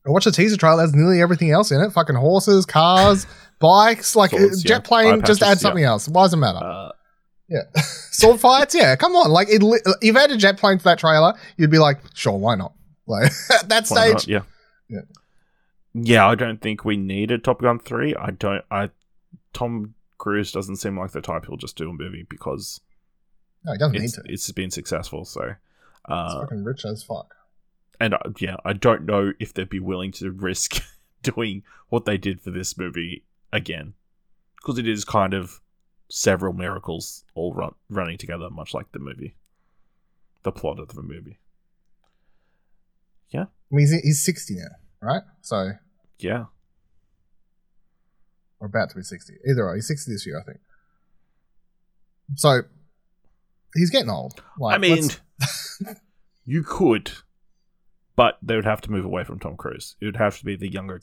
I 0.06 0.10
watched 0.10 0.24
the 0.24 0.32
teaser 0.32 0.56
trailer. 0.56 0.78
There's 0.78 0.94
nearly 0.94 1.20
everything 1.20 1.50
else 1.50 1.70
in 1.70 1.80
it. 1.80 1.90
Fucking 1.90 2.16
horses, 2.16 2.66
cars, 2.66 3.26
bikes, 3.60 4.16
like 4.16 4.30
Swords, 4.30 4.44
uh, 4.44 4.62
yeah. 4.64 4.76
jet 4.76 4.84
plane. 4.84 5.20
Eye 5.20 5.26
Just 5.26 5.42
add 5.42 5.58
something 5.58 5.84
else. 5.84 6.08
Why 6.08 6.24
does 6.24 6.34
it 6.34 6.38
matter? 6.38 6.58
uh, 6.62 6.92
yeah, 7.48 7.82
sword 8.10 8.40
fights. 8.40 8.74
Yeah, 8.74 8.96
come 8.96 9.14
on. 9.14 9.30
Like 9.30 9.48
it, 9.50 9.62
li- 9.62 9.80
if 9.84 9.96
you 10.02 10.14
had 10.14 10.30
a 10.30 10.36
jet 10.36 10.56
plane 10.56 10.78
to 10.78 10.84
that 10.84 10.98
trailer, 10.98 11.34
you'd 11.58 11.70
be 11.70 11.78
like, 11.78 11.98
sure, 12.14 12.36
why 12.38 12.54
not? 12.54 12.72
Like 13.06 13.30
at 13.52 13.68
that 13.68 13.86
why 13.88 14.10
stage, 14.10 14.12
not? 14.14 14.28
Yeah. 14.28 14.40
Yeah. 14.92 15.00
Yeah, 15.94 16.26
I 16.26 16.34
don't 16.34 16.60
think 16.60 16.84
we 16.84 16.96
need 16.96 17.30
a 17.30 17.38
Top 17.38 17.60
Gun 17.60 17.78
three. 17.78 18.14
I 18.14 18.30
don't. 18.30 18.64
I 18.70 18.90
Tom 19.52 19.94
Cruise 20.18 20.52
doesn't 20.52 20.76
seem 20.76 20.98
like 20.98 21.10
the 21.12 21.20
type 21.20 21.44
who'll 21.44 21.56
just 21.56 21.76
do 21.76 21.90
a 21.90 21.92
movie 21.92 22.24
because 22.28 22.80
no, 23.64 23.72
he 23.72 23.78
doesn't 23.78 24.00
need 24.00 24.10
to. 24.10 24.22
it's 24.26 24.50
been 24.52 24.70
successful. 24.70 25.24
So, 25.24 25.42
He's 25.48 25.54
uh, 26.06 26.40
fucking 26.40 26.64
rich 26.64 26.84
as 26.86 27.02
fuck. 27.02 27.34
and 28.00 28.14
uh, 28.14 28.18
yeah, 28.38 28.56
I 28.64 28.72
don't 28.72 29.04
know 29.04 29.32
if 29.38 29.52
they'd 29.52 29.68
be 29.68 29.80
willing 29.80 30.12
to 30.12 30.30
risk 30.30 30.82
doing 31.22 31.62
what 31.90 32.04
they 32.06 32.16
did 32.16 32.40
for 32.40 32.50
this 32.50 32.78
movie 32.78 33.24
again, 33.52 33.92
because 34.56 34.78
it 34.78 34.88
is 34.88 35.04
kind 35.04 35.34
of 35.34 35.60
several 36.08 36.52
miracles 36.54 37.24
all 37.34 37.52
run, 37.52 37.74
running 37.90 38.16
together, 38.16 38.48
much 38.48 38.72
like 38.72 38.90
the 38.92 38.98
movie, 38.98 39.34
the 40.42 40.52
plot 40.52 40.78
of 40.78 40.94
the 40.94 41.02
movie. 41.02 41.38
Yeah, 43.30 43.42
I 43.44 43.74
mean, 43.74 43.86
he's, 43.86 44.00
he's 44.02 44.24
60 44.24 44.54
now, 44.56 44.62
right? 45.02 45.22
So, 45.42 45.72
Yeah, 46.18 46.44
or 48.60 48.66
about 48.66 48.90
to 48.90 48.96
be 48.96 49.02
60. 49.02 49.32
Either 49.48 49.66
way, 49.66 49.74
he's 49.76 49.88
60 49.88 50.12
this 50.12 50.26
year, 50.26 50.38
I 50.40 50.44
think. 50.44 50.58
So, 52.36 52.62
he's 53.74 53.90
getting 53.90 54.10
old. 54.10 54.40
Like, 54.58 54.76
I 54.76 54.78
mean, 54.78 55.10
you 56.44 56.62
could, 56.62 57.12
but 58.16 58.38
they 58.42 58.54
would 58.56 58.64
have 58.64 58.80
to 58.82 58.90
move 58.90 59.04
away 59.04 59.24
from 59.24 59.38
Tom 59.38 59.56
Cruise. 59.56 59.96
It 60.00 60.06
would 60.06 60.16
have 60.16 60.38
to 60.38 60.44
be 60.44 60.56
the 60.56 60.70
younger 60.70 61.00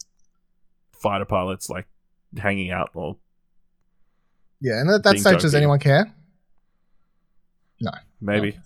fighter 0.94 1.26
pilots, 1.26 1.70
like 1.70 1.88
hanging 2.38 2.72
out 2.72 2.92
or 2.94 3.18
yeah, 4.62 4.80
and 4.82 4.90
at 4.90 5.04
that 5.04 5.20
stage, 5.20 5.42
does 5.42 5.56
anyone 5.56 5.80
care? 5.80 6.14
No. 7.82 7.92
maybe. 8.20 8.52
No. 8.52 8.58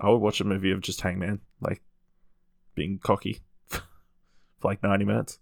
I 0.00 0.10
would 0.10 0.18
watch 0.18 0.40
a 0.40 0.44
movie 0.44 0.70
of 0.70 0.80
just 0.80 1.00
Hangman, 1.00 1.40
like 1.60 1.82
being 2.74 2.98
cocky 2.98 3.40
for 4.60 4.68
like 4.68 4.82
ninety 4.82 5.04
minutes. 5.04 5.38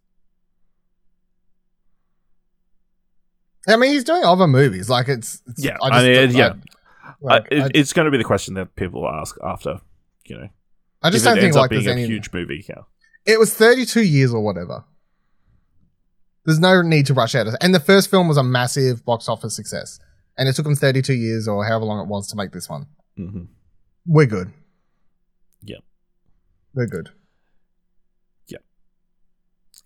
I 3.68 3.76
mean, 3.76 3.90
he's 3.90 4.04
doing 4.04 4.22
other 4.24 4.46
movies. 4.46 4.88
Like, 4.88 5.08
it's. 5.08 5.42
it's 5.48 5.64
Yeah, 5.64 5.76
I 5.82 6.02
mean, 6.02 6.30
yeah. 6.30 6.54
like, 7.20 7.48
I, 7.50 7.54
it, 7.54 7.62
I, 7.62 7.68
it's 7.74 7.92
going 7.92 8.04
to 8.04 8.10
be 8.12 8.18
the 8.18 8.24
question 8.24 8.54
that 8.54 8.76
people 8.76 9.08
ask 9.08 9.36
after, 9.42 9.80
you 10.26 10.38
know, 10.38 10.48
I 11.02 11.10
just 11.10 11.24
don't 11.24 11.36
think 11.38 11.54
like 11.54 11.70
being 11.70 11.82
there's 11.82 11.96
a 11.96 11.98
any. 11.98 12.06
huge 12.06 12.32
movie. 12.32 12.64
Yeah, 12.68 12.82
it 13.26 13.38
was 13.38 13.54
32 13.54 14.02
years 14.02 14.32
or 14.32 14.40
whatever. 14.42 14.84
There's 16.44 16.60
no 16.60 16.80
need 16.80 17.06
to 17.06 17.14
rush 17.14 17.34
out. 17.34 17.48
And 17.60 17.74
the 17.74 17.80
first 17.80 18.08
film 18.08 18.28
was 18.28 18.36
a 18.36 18.42
massive 18.44 19.04
box 19.04 19.28
office 19.28 19.56
success. 19.56 19.98
And 20.38 20.48
it 20.48 20.54
took 20.54 20.64
them 20.64 20.76
32 20.76 21.12
years 21.12 21.48
or 21.48 21.64
however 21.64 21.86
long 21.86 22.00
it 22.00 22.08
was 22.08 22.28
to 22.28 22.36
make 22.36 22.52
this 22.52 22.68
one. 22.68 22.86
hmm 23.16 23.44
We're 24.06 24.26
good. 24.26 24.52
Yeah, 25.62 25.78
We're 26.72 26.86
good. 26.86 27.08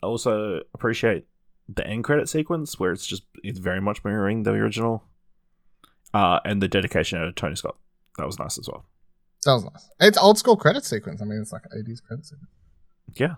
I 0.02 0.06
also 0.06 0.60
appreciate 0.74 1.26
the 1.68 1.86
end 1.86 2.04
credit 2.04 2.28
sequence 2.28 2.78
where 2.80 2.92
it's 2.92 3.06
just 3.06 3.22
it's 3.42 3.58
very 3.58 3.80
much 3.80 4.04
mirroring 4.04 4.42
the 4.42 4.50
original, 4.50 5.04
uh, 6.14 6.40
and 6.44 6.60
the 6.60 6.68
dedication 6.68 7.22
of 7.22 7.34
Tony 7.34 7.56
Scott. 7.56 7.76
That 8.18 8.26
was 8.26 8.38
nice 8.38 8.58
as 8.58 8.68
well. 8.68 8.84
That 9.44 9.52
was 9.52 9.64
nice. 9.64 9.88
It's 10.00 10.18
old 10.18 10.38
school 10.38 10.56
credit 10.56 10.84
sequence. 10.84 11.22
I 11.22 11.24
mean, 11.24 11.40
it's 11.40 11.52
like 11.52 11.62
80s 11.62 12.02
credit 12.02 12.26
sequence. 12.26 12.50
Yeah, 13.14 13.36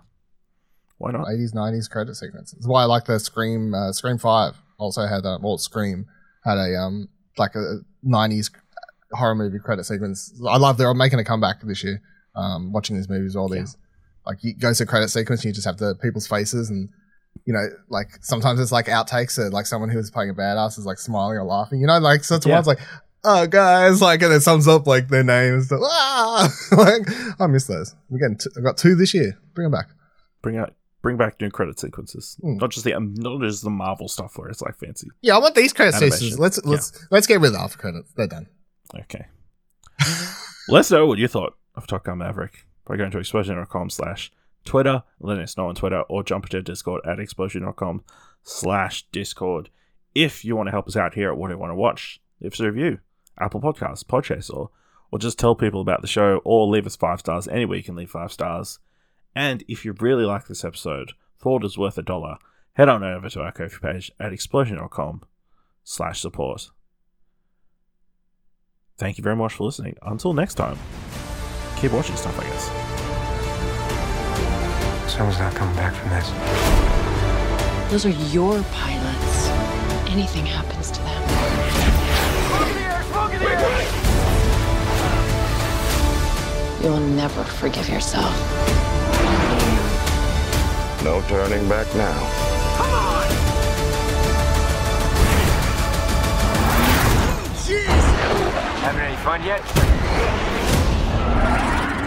why 0.97 1.11
not? 1.11 1.27
80s, 1.27 1.53
90s 1.53 1.89
credit 1.89 2.15
sequence. 2.15 2.53
It's 2.53 2.67
why 2.67 2.83
I 2.83 2.85
like 2.85 3.05
the 3.05 3.19
Scream, 3.19 3.73
uh, 3.73 3.91
Scream 3.91 4.17
5 4.17 4.55
also 4.77 5.05
had 5.05 5.25
a, 5.25 5.37
well, 5.41 5.57
Scream 5.57 6.05
had 6.43 6.57
a, 6.57 6.75
um, 6.77 7.09
like 7.37 7.55
a 7.55 7.79
90s 8.05 8.51
horror 9.11 9.35
movie 9.35 9.59
credit 9.59 9.85
sequence. 9.85 10.33
I 10.47 10.57
love 10.57 10.77
they're 10.77 10.93
making 10.93 11.19
a 11.19 11.23
comeback 11.25 11.61
this 11.61 11.83
year, 11.83 12.01
um, 12.35 12.71
watching 12.71 12.95
these 12.95 13.09
movies, 13.09 13.35
all 13.35 13.49
these. 13.49 13.75
Like, 14.25 14.43
you 14.43 14.55
go 14.55 14.73
to 14.73 14.85
credit 14.85 15.09
sequence, 15.09 15.41
and 15.41 15.45
you 15.45 15.53
just 15.53 15.65
have 15.67 15.77
the 15.77 15.95
people's 15.95 16.27
faces 16.27 16.69
and, 16.69 16.89
you 17.45 17.53
know, 17.53 17.65
like 17.89 18.07
sometimes 18.21 18.59
it's 18.59 18.71
like 18.71 18.85
outtakes, 18.85 19.37
or 19.37 19.49
like 19.49 19.65
someone 19.65 19.89
who 19.89 19.97
was 19.97 20.09
playing 20.11 20.29
a 20.29 20.33
badass 20.33 20.77
is 20.77 20.85
like 20.85 20.97
smiling 20.99 21.37
or 21.37 21.43
laughing, 21.43 21.81
you 21.81 21.87
know, 21.87 21.97
like 21.99 22.23
so 22.23 22.35
it's 22.35 22.45
Yeah. 22.45 22.53
one's 22.55 22.67
like, 22.67 22.79
oh 23.25 23.47
guys, 23.47 24.01
like, 24.01 24.21
and 24.21 24.31
it 24.33 24.41
sums 24.41 24.67
up 24.67 24.87
like 24.87 25.07
their 25.09 25.23
names. 25.23 25.67
So, 25.69 25.79
ah! 25.81 26.47
like, 26.71 27.01
I 27.39 27.47
miss 27.47 27.65
those. 27.67 27.95
We're 28.09 28.19
getting, 28.19 28.37
t- 28.37 28.49
I've 28.55 28.63
got 28.63 28.77
two 28.77 28.95
this 28.95 29.13
year. 29.13 29.37
Bring 29.55 29.65
them 29.65 29.71
back. 29.71 29.89
Bring 30.41 30.57
out, 30.57 30.73
bring 31.01 31.17
back 31.17 31.41
new 31.41 31.49
credit 31.49 31.79
sequences. 31.79 32.37
Hmm. 32.41 32.57
Not 32.57 32.69
just 32.71 32.85
the 32.85 32.93
um, 32.93 33.13
not 33.15 33.41
just 33.41 33.63
the 33.63 33.69
Marvel 33.69 34.07
stuff 34.07 34.37
where 34.37 34.47
it's 34.49 34.61
like 34.61 34.77
fancy. 34.77 35.07
Yeah, 35.21 35.35
I 35.35 35.39
want 35.39 35.55
these 35.55 35.73
credit 35.73 35.95
Animation. 35.95 36.17
sequences. 36.17 36.39
Let's 36.39 36.63
let's 36.65 37.07
let's 37.11 37.27
get 37.27 37.39
rid 37.41 37.47
of 37.47 37.53
the 37.53 37.59
after 37.59 37.77
credits. 37.77 38.11
They're 38.15 38.27
done. 38.27 38.47
Okay. 38.93 39.25
Let 40.69 40.79
us 40.81 40.91
know 40.91 41.07
what 41.07 41.17
you 41.17 41.27
thought 41.27 41.55
of 41.75 41.87
Top 41.87 42.03
Gun 42.05 42.19
Maverick 42.19 42.65
by 42.85 42.97
going 42.97 43.11
to 43.11 43.19
explosion.com 43.19 43.89
slash 43.89 44.31
Twitter, 44.65 45.03
let 45.19 45.39
us 45.39 45.57
know 45.57 45.67
on 45.67 45.75
Twitter, 45.75 46.01
or 46.03 46.23
jump 46.23 46.45
into 46.45 46.61
Discord 46.61 47.01
at 47.05 47.19
explosion.com 47.19 48.03
slash 48.43 49.05
Discord. 49.11 49.69
If 50.15 50.45
you 50.45 50.55
want 50.55 50.67
to 50.67 50.71
help 50.71 50.87
us 50.87 50.95
out 50.95 51.15
here 51.15 51.31
at 51.31 51.37
What 51.37 51.47
Do 51.47 51.55
You 51.55 51.59
Want 51.59 51.71
to 51.71 51.75
Watch, 51.75 52.21
leave 52.39 52.53
us 52.53 52.59
a 52.59 52.65
review, 52.65 52.99
Apple 53.39 53.61
Podcasts, 53.61 54.03
Podchaser, 54.03 54.69
or 55.11 55.19
just 55.19 55.37
tell 55.37 55.55
people 55.55 55.81
about 55.81 56.01
the 56.01 56.07
show, 56.07 56.41
or 56.43 56.67
leave 56.67 56.85
us 56.85 56.95
five 56.95 57.19
stars. 57.19 57.47
Anywhere 57.47 57.77
you 57.77 57.83
can 57.83 57.95
leave 57.95 58.11
five 58.11 58.31
stars. 58.31 58.79
And 59.35 59.63
if 59.67 59.85
you 59.85 59.95
really 59.99 60.25
like 60.25 60.47
this 60.47 60.63
episode, 60.63 61.13
thought 61.39 61.63
was 61.63 61.77
worth 61.77 61.97
a 61.97 62.01
dollar, 62.01 62.37
head 62.73 62.89
on 62.89 63.03
over 63.03 63.29
to 63.29 63.41
our 63.41 63.51
Ko-fi 63.51 63.93
page 63.93 64.11
at 64.19 64.33
explosion.com 64.33 65.23
slash 65.83 66.21
support. 66.21 66.69
Thank 68.97 69.17
you 69.17 69.23
very 69.23 69.35
much 69.35 69.53
for 69.53 69.65
listening. 69.65 69.97
Until 70.03 70.33
next 70.33 70.55
time, 70.55 70.77
keep 71.83 71.91
watching 71.91 72.15
stuff, 72.15 72.39
I 72.39 72.43
guess. 72.45 72.71
Someone's 75.11 75.37
not 75.37 75.53
coming 75.53 75.75
back 75.75 75.93
from 75.93 76.11
this. 76.11 76.29
Those 77.91 78.05
are 78.05 78.15
your 78.31 78.63
pilots. 78.71 79.49
Anything 80.09 80.45
happens 80.45 80.91
to 80.91 81.01
them. 81.01 81.21
You'll 86.81 87.01
never 87.01 87.43
forgive 87.43 87.89
yourself. 87.89 88.33
No 91.03 91.21
turning 91.27 91.67
back 91.67 91.93
now. 91.95 92.17
Come 92.77 92.93
on! 92.93 93.27
Jeez! 97.65 97.87
Having 98.79 99.01
any 99.01 99.17
fun 99.17 99.43
yet? 99.43 100.52